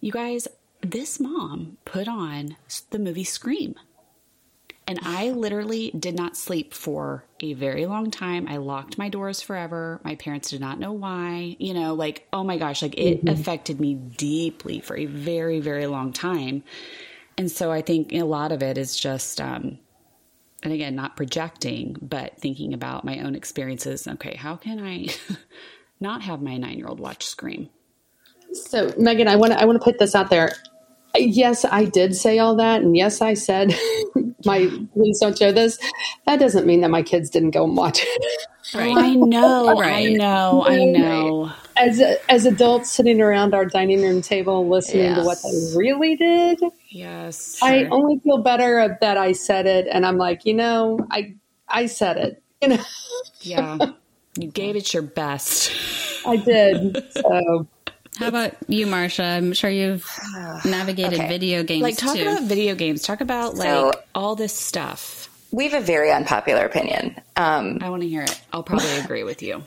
[0.00, 0.48] You guys,
[0.82, 2.56] this mom put on
[2.90, 3.74] the movie Scream.
[4.86, 8.48] And I literally did not sleep for a very long time.
[8.48, 10.00] I locked my doors forever.
[10.04, 11.56] My parents did not know why.
[11.60, 15.86] You know, like, oh my gosh, like it affected me deeply for a very, very
[15.86, 16.64] long time.
[17.38, 19.78] And so I think a lot of it is just, um,
[20.64, 24.06] and again, not projecting, but thinking about my own experiences.
[24.06, 25.08] Okay, how can I
[26.00, 27.70] not have my nine year old watch Scream?
[28.52, 30.52] so megan i want to i want to put this out there
[31.16, 33.74] yes i did say all that and yes i said
[34.44, 35.78] my please don't show this
[36.26, 40.06] that doesn't mean that my kids didn't go and watch it I know, right.
[40.06, 41.52] I know, I know.
[41.76, 42.00] as
[42.30, 45.14] as adults sitting around our dining room table listening Yeah.
[45.16, 46.58] to what they really did,
[46.88, 47.58] Yes.
[47.62, 51.34] I only feel better that I said it, and I'm like, you know, I
[51.68, 52.82] I said it, you know,
[53.42, 53.76] yeah.
[54.38, 55.70] You gave it your best.
[56.26, 57.04] I did.
[57.12, 57.66] So
[58.18, 59.22] How about you, Marcia?
[59.24, 60.06] I'm sure you've
[60.64, 61.28] navigated Okay.
[61.28, 62.22] video games Like talk too.
[62.22, 63.02] about video games.
[63.02, 65.28] Talk about like So- all this stuff.
[65.50, 67.14] We have a very unpopular opinion.
[67.36, 68.40] Um, I want to hear it.
[68.54, 69.62] I'll probably agree with you.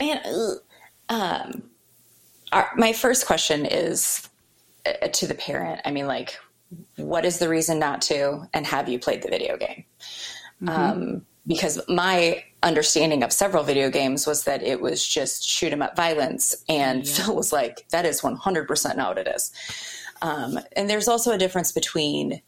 [0.00, 0.20] man,
[1.10, 1.62] um,
[2.52, 4.26] our, my first question is
[4.86, 5.82] uh, to the parent.
[5.84, 6.38] I mean, like,
[6.96, 8.48] what is the reason not to?
[8.54, 9.84] And have you played the video game?
[10.66, 15.82] Um, because my understanding of several video games was that it was just shoot 'em
[15.82, 19.52] up violence, and Phil was like, "That is one hundred percent not what it is."
[20.22, 22.42] Um, and there's also a difference between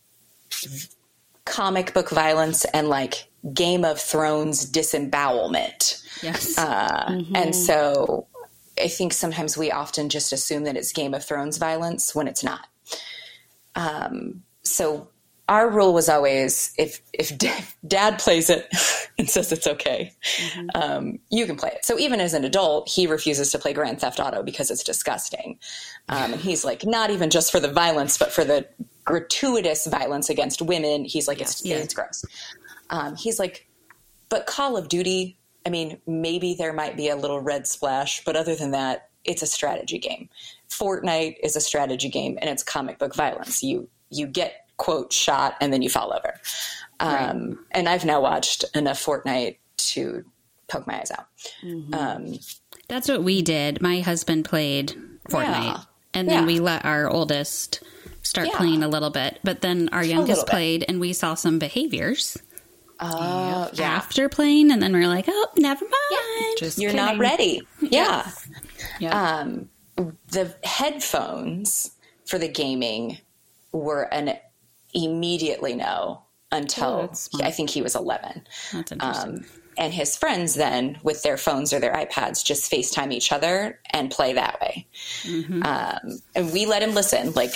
[1.44, 6.02] comic book violence and like Game of Thrones disembowelment.
[6.22, 6.58] yes.
[6.58, 8.26] Uh, And so
[8.80, 12.42] I think sometimes we often just assume that it's Game of Thrones violence when it's
[12.44, 12.66] not.
[13.74, 15.08] Um, so
[15.50, 17.36] our rule was always if if
[17.86, 18.72] dad plays it
[19.18, 20.14] and says it's okay,
[20.74, 21.84] um, you can play it.
[21.84, 25.58] So even as an adult, he refuses to play Grand Theft Auto because it's disgusting.
[26.08, 28.66] Um, and he's like, not even just for the violence, but for the
[29.04, 31.04] gratuitous violence against women.
[31.04, 31.76] He's like, it's, Yeah.
[31.76, 32.24] it's gross.
[32.90, 33.68] Um, he's like,
[34.28, 35.36] but Call of Duty,
[35.66, 39.42] I mean, maybe there might be a little red splash, but other than that, it's
[39.42, 40.28] a strategy game.
[40.70, 43.62] Fortnite is a strategy game, and it's comic book violence.
[43.62, 46.40] You you get quote shot, and then you fall over.
[47.00, 49.58] Um, And I've now watched enough Fortnite
[49.92, 50.24] to
[50.68, 51.26] poke my eyes out.
[51.92, 52.38] Um,
[52.88, 53.82] That's what we did.
[53.82, 54.94] My husband played
[55.28, 55.80] Fortnite, Yeah.
[56.14, 56.46] and then Yeah.
[56.46, 57.82] we let our oldest
[58.22, 58.56] start Yeah.
[58.56, 59.38] playing a little bit.
[59.44, 62.38] But then our youngest played, and we saw some behaviors
[63.00, 67.18] uh, yeah, after playing, and then we are like, "Oh, never mind." Just you're not
[67.18, 67.62] ready.
[67.80, 68.30] Yeah.
[68.98, 69.38] Yeah.
[69.40, 69.68] Um,
[70.30, 71.92] the headphones
[72.26, 73.18] for the gaming
[73.72, 74.36] were an
[74.94, 76.22] immediately no
[76.52, 77.44] Oh, until smart.
[77.46, 78.46] I think he was 11.
[78.72, 79.30] That's interesting.
[79.30, 79.44] Um,
[79.78, 84.10] and his friends then, with their phones or their iPads, just FaceTime each other and
[84.10, 84.86] play that way.
[85.22, 85.62] Mm-hmm.
[85.64, 87.32] Um, and we let him listen.
[87.32, 87.54] Like,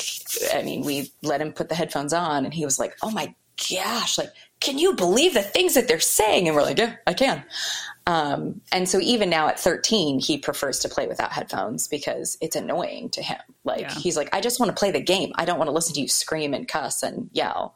[0.55, 3.35] I mean, we let him put the headphones on, and he was like, "Oh my
[3.69, 4.17] gosh!
[4.17, 4.31] Like,
[4.61, 7.45] can you believe the things that they're saying?" And we're like, "Yeah, I can."
[8.07, 12.55] Um, and so even now at 13, he prefers to play without headphones because it's
[12.55, 13.39] annoying to him.
[13.65, 13.95] Like Yeah.
[13.95, 15.33] he's like, I just want to play the game.
[15.37, 17.75] I don't want to listen to you scream and cuss and yell.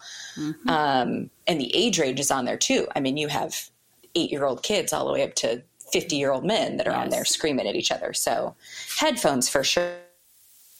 [0.68, 2.86] Um, and the age range is on there too.
[2.94, 3.70] I mean, you have
[4.14, 5.62] eight year old kids all the way up to
[5.92, 8.12] 50 year old men that are on there screaming at each other.
[8.12, 8.54] So
[8.98, 9.94] headphones for sure.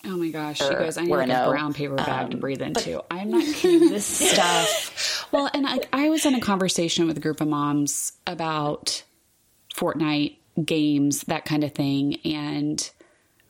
[0.05, 0.96] Oh my gosh, you guys!
[0.96, 1.51] I need like a no.
[1.51, 3.03] brown paper bag to breathe into.
[3.11, 3.90] I'm not kidding.
[3.90, 5.26] This stuff.
[5.32, 9.03] Well, and I, I was in a conversation with a group of moms about
[9.74, 12.88] Fortnite games, that kind of thing, and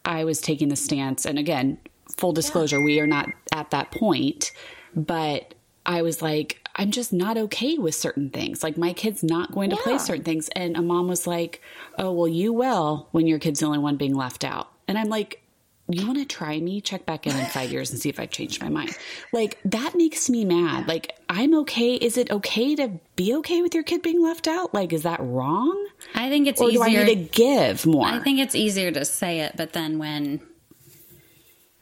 [0.04, 1.26] I was taking the stance.
[1.26, 1.78] And again,
[2.16, 4.52] full disclosure, we are not at that point,
[4.96, 8.62] but I was like, I'm just not okay with certain things.
[8.62, 11.60] Like my kid's not going to play certain things, and a mom was like,
[11.98, 15.08] "Oh, well, you will when your kid's the only one being left out." And I'm
[15.08, 15.42] like,
[15.90, 16.80] you want to try me?
[16.80, 18.96] Check back in in five years and see if I've changed my mind.
[19.32, 20.86] Like, that makes me mad.
[20.86, 21.94] Like, I'm okay.
[21.94, 24.74] Is it okay to be okay with your kid being left out?
[24.74, 25.86] Like, is that wrong?
[26.14, 27.04] I think it's Or do I easier.
[27.04, 28.06] need to give more?
[28.06, 30.40] I think it's easier to say it, but then when,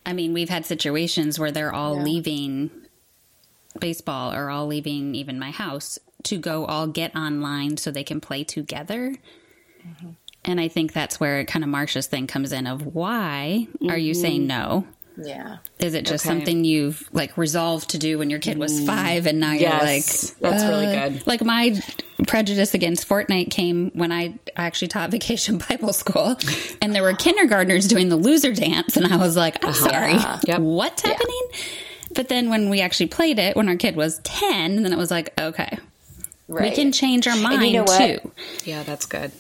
[0.05, 2.71] I mean, we've had situations where they're all leaving
[3.81, 8.21] baseball or all leaving even my house to go all get online so they can
[8.21, 9.17] play together.
[9.87, 10.11] Mm-hmm.
[10.47, 14.15] And I think that's where kind of Marcia's thing comes in of why are you
[14.15, 14.87] saying no?
[15.19, 15.57] Yeah.
[15.79, 16.35] Is it just Okay.
[16.35, 19.63] something you've like resolved to do when your kid was five and now Yes,
[20.41, 21.27] you're like, that's really uh, good.
[21.27, 21.81] Like my
[22.27, 26.37] prejudice against Fortnite came when I actually taught vacation Bible school
[26.83, 28.97] and there were kindergartners doing the loser dance.
[28.97, 30.39] And I was like, I'm sorry, Yeah.
[30.47, 30.61] Yep.
[30.61, 31.43] what's happening?
[32.15, 35.11] But then when we actually played it, when our kid was 10, then it was
[35.11, 35.79] like, okay,
[36.47, 36.71] Right.
[36.71, 38.33] we can change our mind you know too.
[38.65, 39.33] yeah, that's good.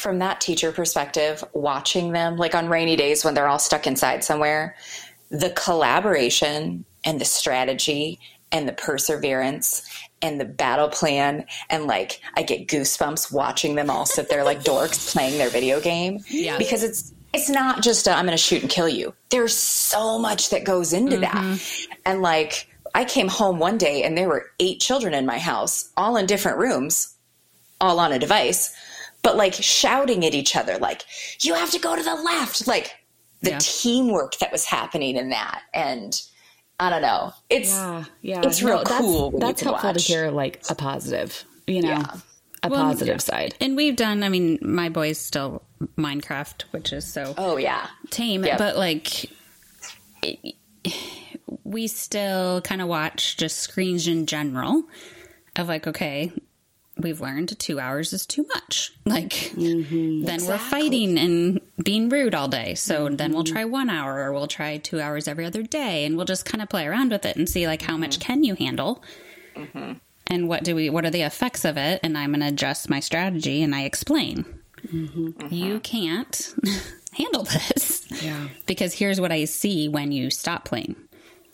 [0.00, 4.24] From that teacher perspective, watching them, like on rainy days when they're all stuck inside
[4.24, 4.76] somewhere,
[5.30, 8.18] the collaboration and the strategy
[8.52, 9.88] and the perseverance
[10.22, 14.62] and the battle plan and like I get goosebumps watching them all sit there like
[14.64, 16.18] dorks playing their video game.
[16.28, 16.58] Yeah.
[16.58, 19.14] Because it's it's not just i I'm going to shoot and kill you.
[19.30, 21.32] There's so much that goes into that.
[21.32, 21.92] Mm-hmm.
[22.04, 25.90] And like I came home one day and there were eight children in my house,
[25.96, 27.14] all in different rooms,
[27.80, 28.74] all on a device,
[29.22, 31.04] but like shouting at each other, like,
[31.42, 32.66] you have to go to the left.
[32.66, 32.92] Like
[33.42, 33.58] the Yeah.
[33.60, 35.62] teamwork that was happening in that.
[35.74, 36.20] And
[36.78, 37.32] I don't know.
[37.48, 38.40] It's, Yeah, yeah.
[38.44, 40.06] It's real that's- cool when you That's can helpful watch.
[40.06, 42.14] to hear, like a positive, you know, Yeah.
[42.62, 43.54] a Well, positive side.
[43.60, 45.62] And we've done, I mean, my boys still
[45.98, 47.86] Minecraft, which is so Oh yeah.
[48.10, 48.44] tame.
[48.44, 48.58] Yep.
[48.58, 49.30] But like,
[50.22, 50.54] it-
[51.64, 54.84] we still kind of watch just screens in general
[55.56, 56.32] of like, okay,
[57.00, 58.92] we've learned two hours is too much.
[59.04, 60.24] Like, mm-hmm.
[60.24, 62.74] then we're fighting and being rude all day.
[62.74, 63.16] So mm-hmm.
[63.16, 66.26] then we'll try one hour or we'll try two hours every other day and we'll
[66.26, 68.26] just kind of play around with it and see like how much mm-hmm.
[68.26, 69.02] can you handle?
[70.26, 72.00] And what do we what are the effects of it?
[72.02, 74.44] And i'm going to adjust my strategy and i explain.
[75.50, 76.54] You can't
[77.12, 78.06] handle this.
[78.22, 78.48] Yeah.
[78.66, 80.96] because here's what i see when you stop playing.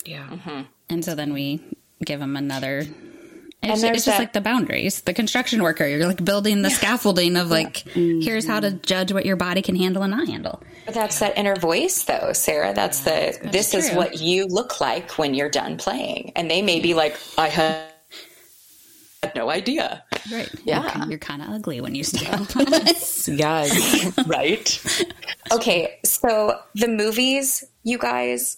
[0.05, 0.63] Yeah.
[0.89, 1.61] and so then we
[2.05, 2.85] give them another
[3.63, 5.01] it's, it's just that- like the boundaries.
[5.01, 9.25] The construction worker you're like building the scaffolding of like here's how to judge what
[9.25, 10.61] your body can handle and not handle.
[10.85, 12.73] But that's that inner voice, though, Sarah.
[12.73, 16.79] That's the this is what you look like when you're done playing, and they may
[16.79, 17.91] be like, I have
[19.35, 20.49] no idea, right.
[20.63, 21.05] Yeah.
[21.07, 22.47] you're, kind of ugly when you stop
[23.27, 24.17] Yes.
[24.27, 25.03] right?
[25.51, 28.57] okay, so the movies, you guys,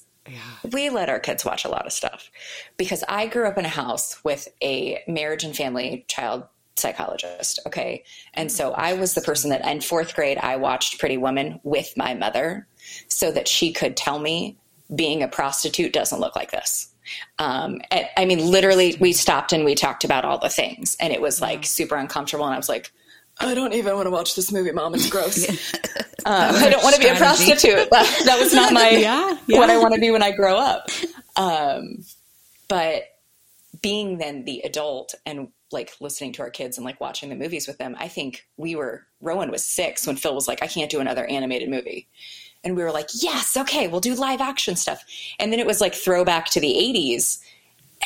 [0.71, 2.29] we let our kids watch a lot of stuff
[2.77, 6.43] because I grew up in a house with a marriage and family child
[6.75, 7.59] psychologist.
[7.67, 8.03] Okay.
[8.33, 11.93] And so I was the person that in fourth grade, I watched Pretty Woman with
[11.97, 12.67] my mother
[13.07, 14.57] so that she could tell me
[14.95, 16.93] being a prostitute doesn't look like this.
[17.39, 21.21] Um, I mean, literally, we stopped and we talked about all the things, and it
[21.21, 22.45] was like super uncomfortable.
[22.45, 22.91] And I was like,
[23.39, 24.95] I don't even want to watch this movie, Mom.
[24.95, 25.47] It's gross.
[26.25, 27.89] Um, I don't want to be a prostitute.
[27.91, 29.69] That, that was not my Yeah, what.
[29.69, 30.89] I want to be when I grow up.
[31.37, 32.03] Um,
[32.67, 33.03] but
[33.81, 37.67] being then the adult and like listening to our kids and like watching the movies
[37.67, 40.91] with them, I think we were Rowan was six when Phil was like, I can't
[40.91, 42.09] do another animated movie.
[42.63, 45.03] And we were like, yes, okay, we'll do live action stuff.
[45.39, 47.39] And then it was like throwback to the 80s.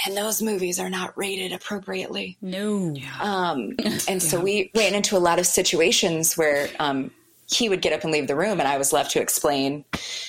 [0.06, 2.38] And those movies are not rated appropriately.
[2.42, 3.76] no Um,
[4.08, 7.12] and so we ran into a lot of situations where um,
[7.50, 9.86] he would get up and leave the room, and I was left to explain,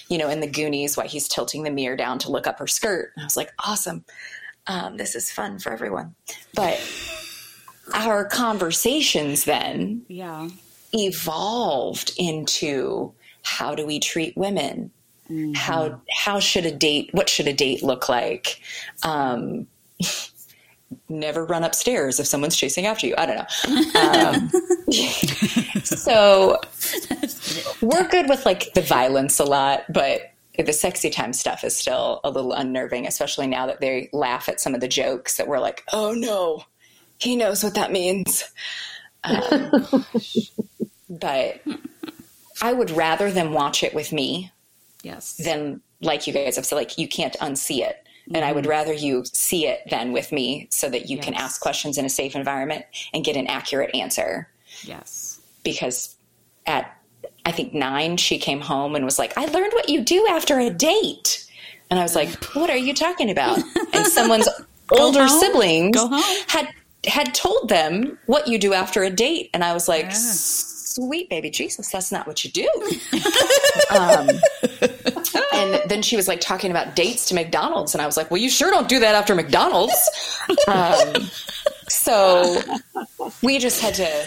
[0.08, 2.66] you know, in the Goonies why he's tilting the mirror down to look up her
[2.66, 3.12] skirt.
[3.16, 4.04] And I was like, awesome.
[4.66, 6.14] Um, this is fun for everyone.
[6.54, 6.80] But
[7.92, 10.48] our conversations then Yeah.
[10.92, 13.12] evolved into
[13.42, 14.90] how do we treat women?
[15.54, 17.10] How how should a date?
[17.12, 18.60] What should a date look like?
[19.02, 19.66] Um,
[21.08, 23.14] never run upstairs if someone's chasing after you.
[23.16, 24.00] I don't know.
[24.00, 24.50] Um,
[25.82, 26.60] so
[27.80, 32.20] we're good with like the violence a lot, but the sexy time stuff is still
[32.22, 35.58] a little unnerving, especially now that they laugh at some of the jokes that we're
[35.58, 36.64] like, oh no,
[37.18, 38.44] he knows what that means.
[39.24, 40.04] Um,
[41.10, 41.60] but
[42.62, 44.52] I would rather them watch it with me
[45.04, 45.36] Yes.
[45.36, 48.04] than like you guys have said, like you can't unsee it.
[48.32, 51.60] And I would rather you see it than with me so that you can ask
[51.60, 54.48] questions in a safe environment and get an accurate answer.
[54.82, 55.40] Yes.
[55.62, 56.16] Because
[56.64, 56.98] at,
[57.44, 60.58] I think nine, she came home and was like, I learned what you do after
[60.58, 61.46] a date.
[61.90, 63.58] And I was like, what are you talking about?
[63.92, 64.48] And someone's
[64.90, 65.40] older home.
[65.40, 65.96] siblings
[66.48, 66.68] had
[67.06, 69.50] had told them what you do after a date.
[69.52, 72.68] And I was like, sweet baby Jesus, that's not what you do.
[73.90, 74.28] um,
[75.52, 77.94] and then she was like talking about dates to McDonald's.
[77.94, 79.94] And I was like, well, you sure don't do that after McDonald's.
[80.68, 81.14] Um,
[81.88, 82.60] so
[83.42, 84.26] we just had to,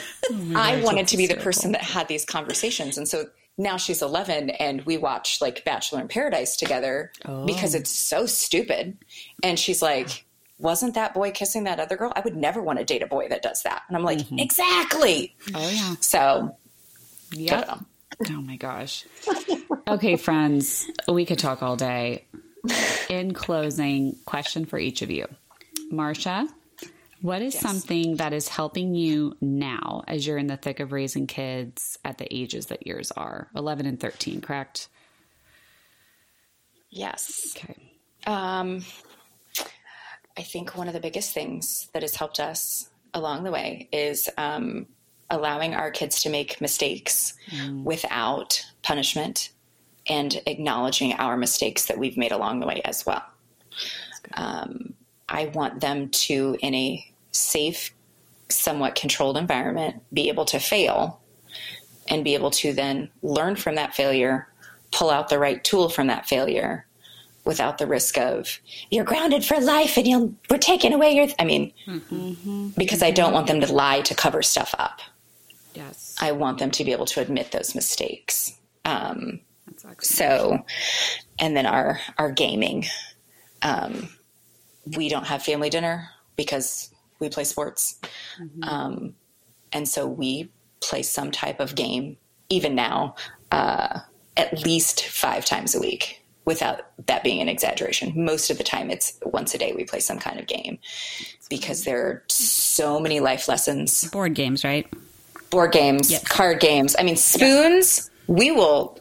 [0.55, 2.97] I wanted to be the person that had these conversations.
[2.97, 3.25] And so
[3.57, 7.11] now she's 11 and we watch like Bachelor in Paradise together
[7.45, 8.97] because it's so stupid.
[9.43, 10.25] And she's like,
[10.59, 12.11] wasn't that boy kissing that other girl?
[12.15, 13.83] I would never want to date a boy that does that.
[13.87, 15.35] And I'm like, exactly.
[15.53, 15.95] Oh yeah.
[15.99, 16.55] So
[17.31, 17.75] yeah
[18.31, 19.05] Oh my gosh.
[19.87, 22.25] Okay, friends, we could talk all day.
[23.09, 25.27] In closing, question for each of you.
[25.89, 26.49] Marcia,
[27.21, 31.25] what is something that is helping you now as you're in the thick of raising
[31.25, 33.47] kids at the ages that yours are?
[33.55, 34.89] 11 and 13, correct?
[36.89, 37.55] yes.
[37.55, 37.75] Okay.
[38.25, 38.83] Um,
[40.37, 44.27] I think one of the biggest things that has helped us along the way is
[44.37, 44.87] um,
[45.29, 47.35] allowing our kids to make mistakes
[47.83, 49.51] without punishment
[50.09, 53.23] and acknowledging our mistakes that we've made along the way as well.
[54.33, 54.93] Um,
[55.29, 57.93] I want them to, in a safe,
[58.49, 61.21] somewhat controlled environment, be able to fail
[62.09, 64.47] and be able to then learn from that failure,
[64.91, 66.85] pull out the right tool from that failure
[67.43, 68.59] without the risk of
[68.91, 71.71] you're grounded for life and you'll we're taking away your I mean
[72.77, 74.99] because I don't want them to lie to cover stuff up.
[75.73, 76.15] Yes.
[76.19, 78.53] I want them to be able to admit those mistakes.
[78.83, 79.39] Um.
[80.01, 80.63] So,
[81.39, 82.85] and then our our gaming.
[83.61, 84.09] Um,
[84.95, 87.99] we don't have family dinner because we play sports,
[88.63, 89.13] um,
[89.73, 90.49] and so we
[90.79, 92.17] play some type of game
[92.49, 93.15] even now,
[93.51, 93.99] uh,
[94.37, 98.13] at least five times a week without that being an exaggeration.
[98.15, 100.77] Most of the time, it's once a day we play some kind of game
[101.49, 104.09] because there are so many life lessons.
[104.11, 104.87] Board games, right?
[105.49, 106.23] Board games, Yes.
[106.25, 106.95] card games.
[106.97, 108.09] I mean, spoons.
[108.27, 108.97] We will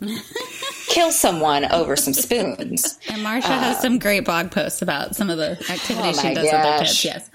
[0.89, 2.99] kill someone over some spoons.
[3.09, 6.35] And Marcia has some great blog posts about some of the activities Oh she my
[6.35, 7.05] does with her kids.
[7.05, 7.31] Yes.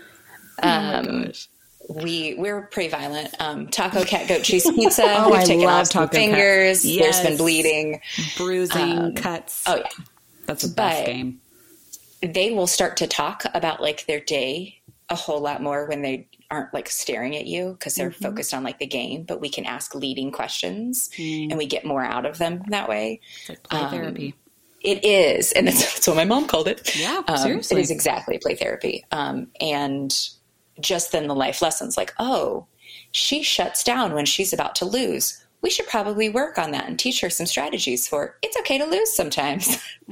[0.64, 1.32] Um,
[1.90, 3.34] we we're pretty violent.
[3.40, 5.04] Um, taco, cat, goat, cheese pizza.
[5.06, 6.22] Oh, We've I taken love off some Taco Cat.
[6.22, 6.84] fingers.
[6.84, 7.24] There's Yes.
[7.28, 8.02] been bleeding.
[8.38, 9.64] Bruising, cuts.
[9.68, 9.88] Oh yeah.
[10.46, 11.42] That's a best game.
[12.22, 14.80] they will start to talk about like their day
[15.10, 18.64] a whole lot more when they aren't like staring at you because they're focused on
[18.64, 22.38] like the game but we can ask leading questions and we get more out of
[22.38, 23.20] them that way.
[23.40, 24.36] It's like play therapy.
[24.82, 26.96] it is and that's, that's what my mom called it.
[26.96, 27.78] Yeah, Um, seriously.
[27.78, 29.06] it is exactly play therapy.
[29.12, 30.16] Um, and
[30.80, 32.68] just then the life lessons like oh
[33.12, 35.44] she shuts down when she's about to lose.
[35.62, 38.86] We should probably work on that and teach her some strategies for it's okay to
[38.86, 39.78] lose sometimes.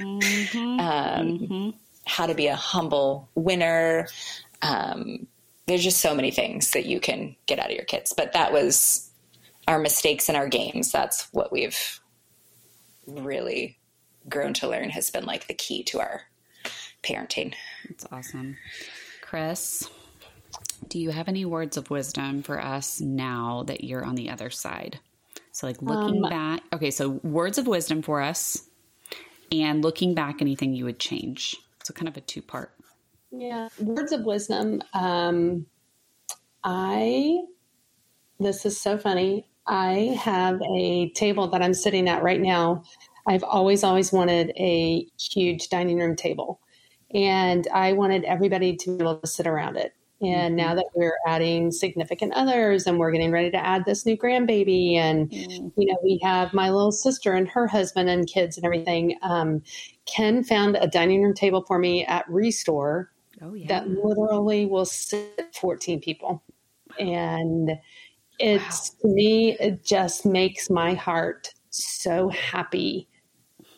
[0.54, 1.74] Um,
[2.06, 4.08] how to be a humble winner.
[4.62, 5.26] Um,
[5.70, 8.12] there's just so many things that you can get out of your kids.
[8.12, 9.08] But that was
[9.68, 10.90] our mistakes in our games.
[10.90, 12.00] That's what we've
[13.06, 13.78] really
[14.28, 16.22] grown to learn has been like the key to our
[17.04, 17.54] parenting.
[17.88, 18.56] That's awesome.
[19.22, 19.88] Chris,
[20.88, 24.50] do you have any words of wisdom for us now that you're on the other
[24.50, 24.98] side?
[25.52, 28.68] So, like looking um, back, okay, so words of wisdom for us
[29.52, 31.56] and looking back, anything you would change.
[31.84, 32.72] So, kind of a two part.
[33.32, 34.82] Yeah, words of wisdom.
[34.92, 35.66] Um,
[36.64, 37.38] I,
[38.40, 39.46] this is so funny.
[39.66, 42.82] I have a table that I'm sitting at right now.
[43.28, 46.60] I've always, always wanted a huge dining room table,
[47.14, 49.92] and I wanted everybody to be able to sit around it.
[50.22, 54.18] And now that we're adding significant others and we're getting ready to add this new
[54.18, 58.66] grandbaby, and you know, we have my little sister and her husband and kids and
[58.66, 59.16] everything.
[59.22, 59.62] Um,
[60.04, 63.10] Ken found a dining room table for me at Restore
[63.42, 63.68] Oh, yeah.
[63.68, 66.42] that literally will sit 14 people.
[66.98, 67.72] And
[68.38, 73.08] it's to me, it just makes my heart so happy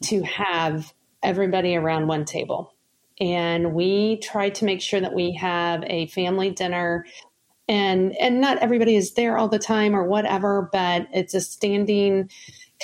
[0.05, 0.93] to have
[1.23, 2.75] everybody around one table.
[3.21, 7.07] And we try to make sure that we have a family dinner
[7.69, 12.29] and and not everybody is there all the time or whatever, but it's a standing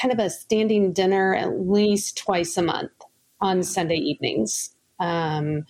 [0.00, 2.92] kind of a standing dinner at least twice a month
[3.40, 4.74] on Sunday evenings.
[5.00, 5.64] Um,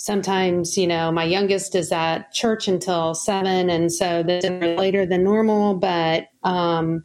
[0.00, 5.04] sometimes, you know, my youngest is at church until seven, and so the dinner later
[5.04, 5.74] than normal.
[5.74, 7.04] But um,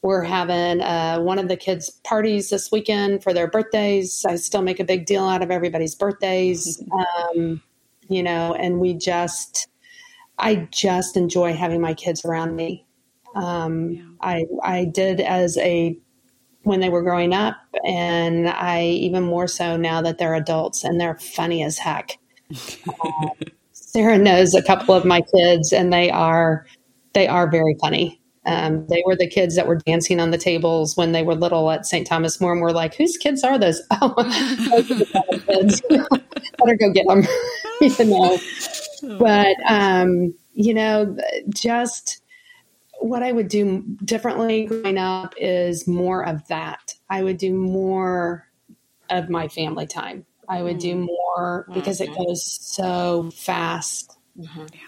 [0.00, 4.24] we're having uh, one of the kids' parties this weekend for their birthdays.
[4.26, 6.82] I still make a big deal out of everybody's birthdays,
[7.36, 7.62] um,
[8.08, 9.68] you know, and we just,
[10.38, 12.86] I just enjoy having my kids around me.
[13.34, 15.98] Um, I I did as a
[16.62, 20.98] when they were growing up, and I even more so now that they're adults and
[20.98, 22.18] they're funny as heck.
[23.72, 26.66] Sarah knows a couple of my kids, and they are
[27.14, 28.20] they are very funny.
[28.44, 31.70] Um, they were the kids that were dancing on the tables when they were little
[31.70, 32.06] at St.
[32.06, 35.82] Thomas More, and we're like, "Whose kids are those?" Oh, those are the Thomas kids.
[36.58, 37.22] Better go get them,
[37.80, 38.38] you know.
[39.18, 41.16] But um, you know,
[41.54, 42.22] just
[43.00, 46.94] what I would do differently growing up is more of that.
[47.10, 48.48] I would do more
[49.10, 50.24] of my family time.
[50.52, 54.18] I would do more because it goes so fast.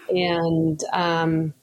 [0.09, 1.55] And um,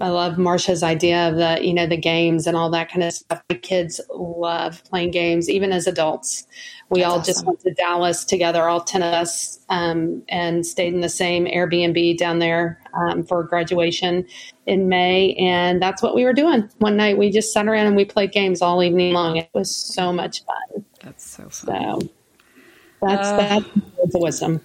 [0.00, 3.12] I love Marcia's idea of the, you know, the games and all that kind of
[3.12, 3.40] stuff.
[3.48, 6.48] The kids love playing games, even as adults.
[6.90, 11.00] We all just went to Dallas together, all 10 of us, um, and stayed in
[11.00, 14.26] the same Airbnb down there um, for graduation
[14.66, 15.34] in May.
[15.34, 16.68] And that's what we were doing.
[16.78, 19.36] One night we just sat around and we played games all evening long.
[19.36, 20.84] It was so much fun.
[21.04, 22.00] That's so fun.
[22.00, 22.08] So
[23.02, 23.64] that's that's
[23.96, 24.60] words wisdom.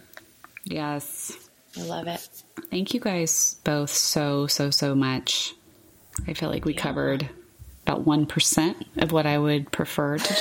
[0.65, 1.37] Yes.
[1.77, 2.27] I love it.
[2.69, 5.53] Thank you guys both so, so, so much.
[6.27, 7.27] I feel like we covered
[7.85, 10.33] about 1% of what I would prefer to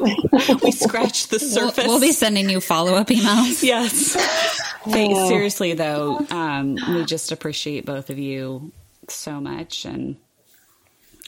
[0.62, 1.86] We scratched the We'll, surface.
[1.86, 3.62] we'll be sending you follow up emails.
[3.62, 4.14] yes.
[4.84, 5.18] Thanks.
[5.18, 5.28] Oh.
[5.28, 8.72] Seriously, though, um, we just appreciate both of you
[9.08, 10.16] so much and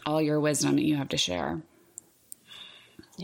[0.07, 1.61] all your wisdom that you have to share.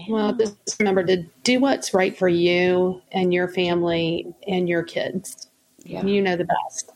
[0.08, 5.48] Well, just remember to do what's right for you and your family and your kids.
[5.84, 6.04] Yeah.
[6.04, 6.92] You know the best.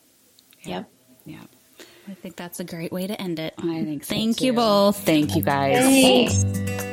[0.63, 0.89] Yep.
[1.25, 1.43] Yeah.
[2.07, 3.53] I think that's a great way to end it.
[3.57, 4.97] I think so, Thank you both.
[4.97, 5.77] Thank you guys.
[5.77, 6.43] Thanks.
[6.43, 6.92] Back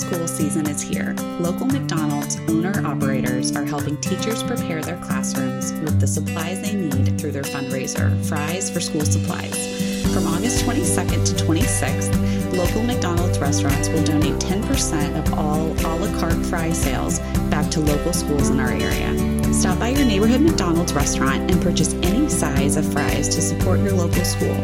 [0.00, 1.14] school season is here.
[1.40, 7.20] Local McDonald's owner operators are helping teachers prepare their classrooms with the supplies they need
[7.20, 9.54] through their fundraiser, Fries for School Supplies.
[10.14, 16.18] From August 22nd to 26th, local McDonald's restaurants will donate 10% of all a la
[16.18, 17.18] carte fry sales
[17.50, 19.52] back to local schools in our area.
[19.52, 23.92] Stop by your neighborhood McDonald's restaurant and purchase any size of fries to support your
[23.92, 24.56] local school.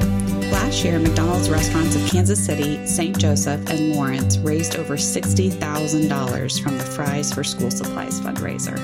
[0.53, 3.19] Last year, McDonald's restaurants of Kansas City, St.
[3.19, 8.77] Joseph, and Lawrence raised over $60,000 from the Fries for School Supplies fundraiser.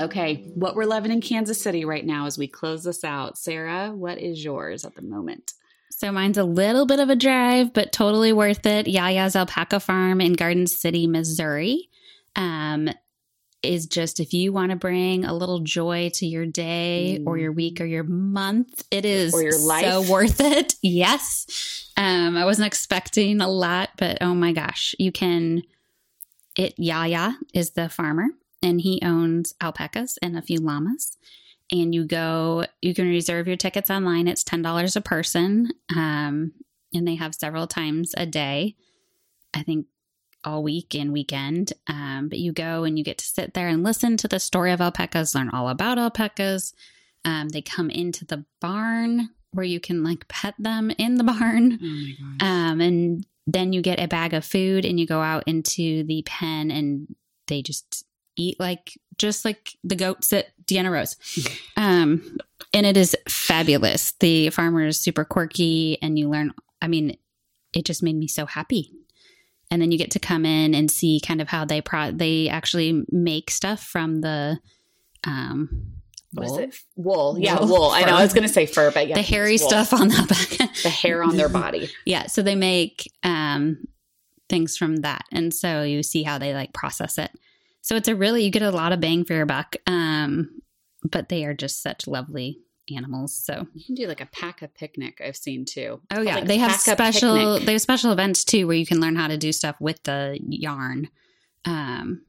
[0.00, 3.36] Okay, what we're loving in Kansas City right now as we close this out.
[3.36, 5.52] Sarah, what is yours at the moment?
[5.90, 8.86] So mine's a little bit of a drive, but totally worth it.
[8.86, 11.90] Yaya's Alpaca Farm in Garden City, Missouri.
[12.34, 12.88] Um,
[13.62, 17.26] is just if you want to bring a little joy to your day mm.
[17.26, 19.84] or your week or your month, it is or your life.
[19.84, 20.74] so worth it.
[20.82, 21.90] Yes.
[21.96, 25.62] Um, I wasn't expecting a lot, but oh my gosh, you can.
[26.56, 28.26] It Yaya is the farmer,
[28.62, 31.16] and he owns alpacas and a few llamas.
[31.70, 34.26] And you go, you can reserve your tickets online.
[34.26, 36.52] It's ten dollars a person, um,
[36.92, 38.76] and they have several times a day.
[39.54, 39.86] I think
[40.44, 41.72] all week and weekend.
[41.86, 44.72] Um, but you go and you get to sit there and listen to the story
[44.72, 46.74] of alpacas, learn all about alpacas.
[47.24, 51.78] Um, they come into the barn where you can like pet them in the barn.
[51.82, 56.04] Oh um, and then you get a bag of food and you go out into
[56.04, 57.14] the pen and
[57.48, 58.04] they just
[58.36, 61.16] eat like just like the goats at Deanna Rose.
[61.76, 62.38] um,
[62.72, 64.12] and it is fabulous.
[64.20, 67.18] The farmer is super quirky and you learn, I mean,
[67.74, 68.92] it just made me so happy
[69.70, 72.48] and then you get to come in and see kind of how they pro they
[72.48, 74.58] actually make stuff from the
[75.24, 75.96] um
[76.32, 76.58] what wool?
[76.58, 76.80] is it?
[76.94, 77.36] Wool.
[77.40, 77.68] Yeah, wool.
[77.68, 77.90] wool.
[77.90, 78.14] I know.
[78.14, 80.88] I was going to say fur, but yeah, the hairy stuff on the back, the
[80.88, 81.90] hair on their body.
[82.04, 82.26] yeah.
[82.26, 83.78] So they make um,
[84.48, 87.32] things from that, and so you see how they like process it.
[87.80, 89.74] So it's a really you get a lot of bang for your buck.
[89.88, 90.60] Um,
[91.02, 92.60] but they are just such lovely
[92.94, 93.36] animals.
[93.36, 95.20] So you can do like a pack a picnic.
[95.24, 96.00] I've seen too.
[96.10, 99.16] Oh yeah, like they have special they have special events too where you can learn
[99.16, 101.08] how to do stuff with the yarn.
[101.64, 102.22] Um,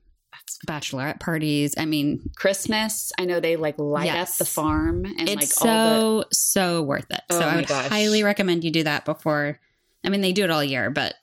[0.68, 1.76] bachelorette parties.
[1.78, 3.12] I mean, Christmas.
[3.18, 4.34] I know they like light yes.
[4.34, 7.22] up the farm and it's like so the- so worth it.
[7.30, 7.88] Oh so I would gosh.
[7.88, 9.60] highly recommend you do that before.
[10.04, 11.16] I mean, they do it all year, but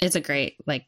[0.00, 0.86] it's a great like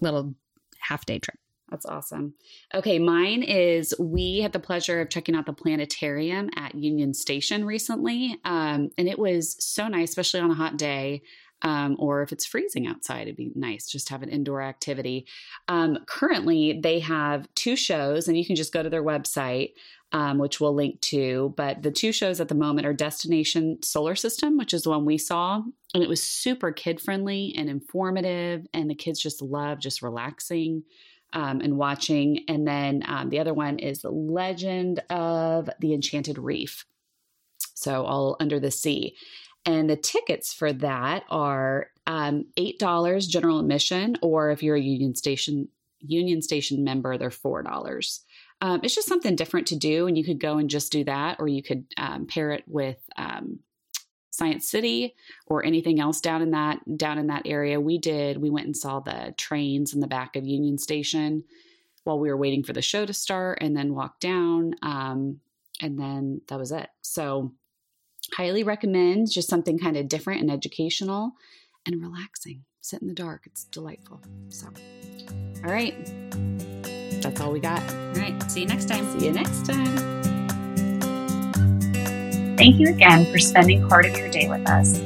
[0.00, 0.34] little
[0.78, 1.38] half day trip.
[1.70, 2.34] That's awesome.
[2.74, 7.64] Okay, mine is we had the pleasure of checking out the planetarium at Union Station
[7.64, 8.38] recently.
[8.44, 11.22] Um, and it was so nice, especially on a hot day.
[11.62, 15.26] Um, or if it's freezing outside, it'd be nice just have an indoor activity.
[15.68, 19.74] Um, currently, they have two shows, and you can just go to their website,
[20.12, 21.52] um, which we'll link to.
[21.58, 25.04] But the two shows at the moment are Destination Solar System, which is the one
[25.04, 25.62] we saw,
[25.92, 30.84] and it was super kid friendly and informative, and the kids just love just relaxing
[31.32, 32.44] um, and watching.
[32.48, 36.84] And then um, the other one is The Legend of the Enchanted Reef.
[37.74, 39.16] So, all under the sea.
[39.66, 45.14] And the tickets for that are um, $8 general admission, or if you're a Union
[45.14, 45.68] Station
[46.00, 48.20] Union Station member, they're $4.
[48.62, 51.36] Um, it's just something different to do, and you could go and just do that,
[51.40, 53.60] or you could um, pair it with um,
[54.30, 55.14] Science City
[55.46, 57.80] or anything else down in that down in that area.
[57.80, 58.38] We did.
[58.38, 61.44] We went and saw the trains in the back of Union Station
[62.04, 64.74] while we were waiting for the show to start, and then walked down.
[64.82, 65.40] Um,
[65.82, 66.88] and then that was it.
[67.02, 67.52] So,
[68.34, 71.32] highly recommend just something kind of different and educational
[71.86, 72.64] and relaxing.
[72.80, 73.42] Sit in the dark.
[73.46, 74.20] It's delightful.
[74.48, 74.68] So,
[75.64, 75.94] all right.
[77.20, 77.82] That's all we got.
[77.92, 78.50] All right.
[78.50, 79.18] See you next time.
[79.18, 80.39] See you next time.
[82.60, 84.98] Thank you again for spending part of your day with us.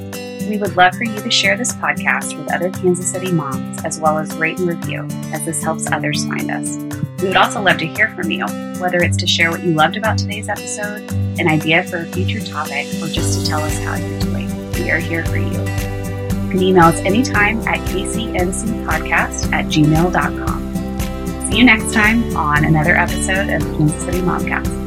[0.48, 4.01] We would love for you to share this podcast with other Kansas City moms, as
[4.01, 6.76] well as rate and review, as this helps others find us.
[7.22, 8.44] We would also love to hear from you,
[8.81, 11.09] whether it's to share what you loved about today's episode,
[11.39, 14.72] an idea for a future topic, or just to tell us how you're doing.
[14.72, 15.52] We are here for you.
[15.52, 21.51] You can email us anytime at kcncpodcast at gmail.com.
[21.52, 24.84] See you next time on another episode of Kansas City Momcast.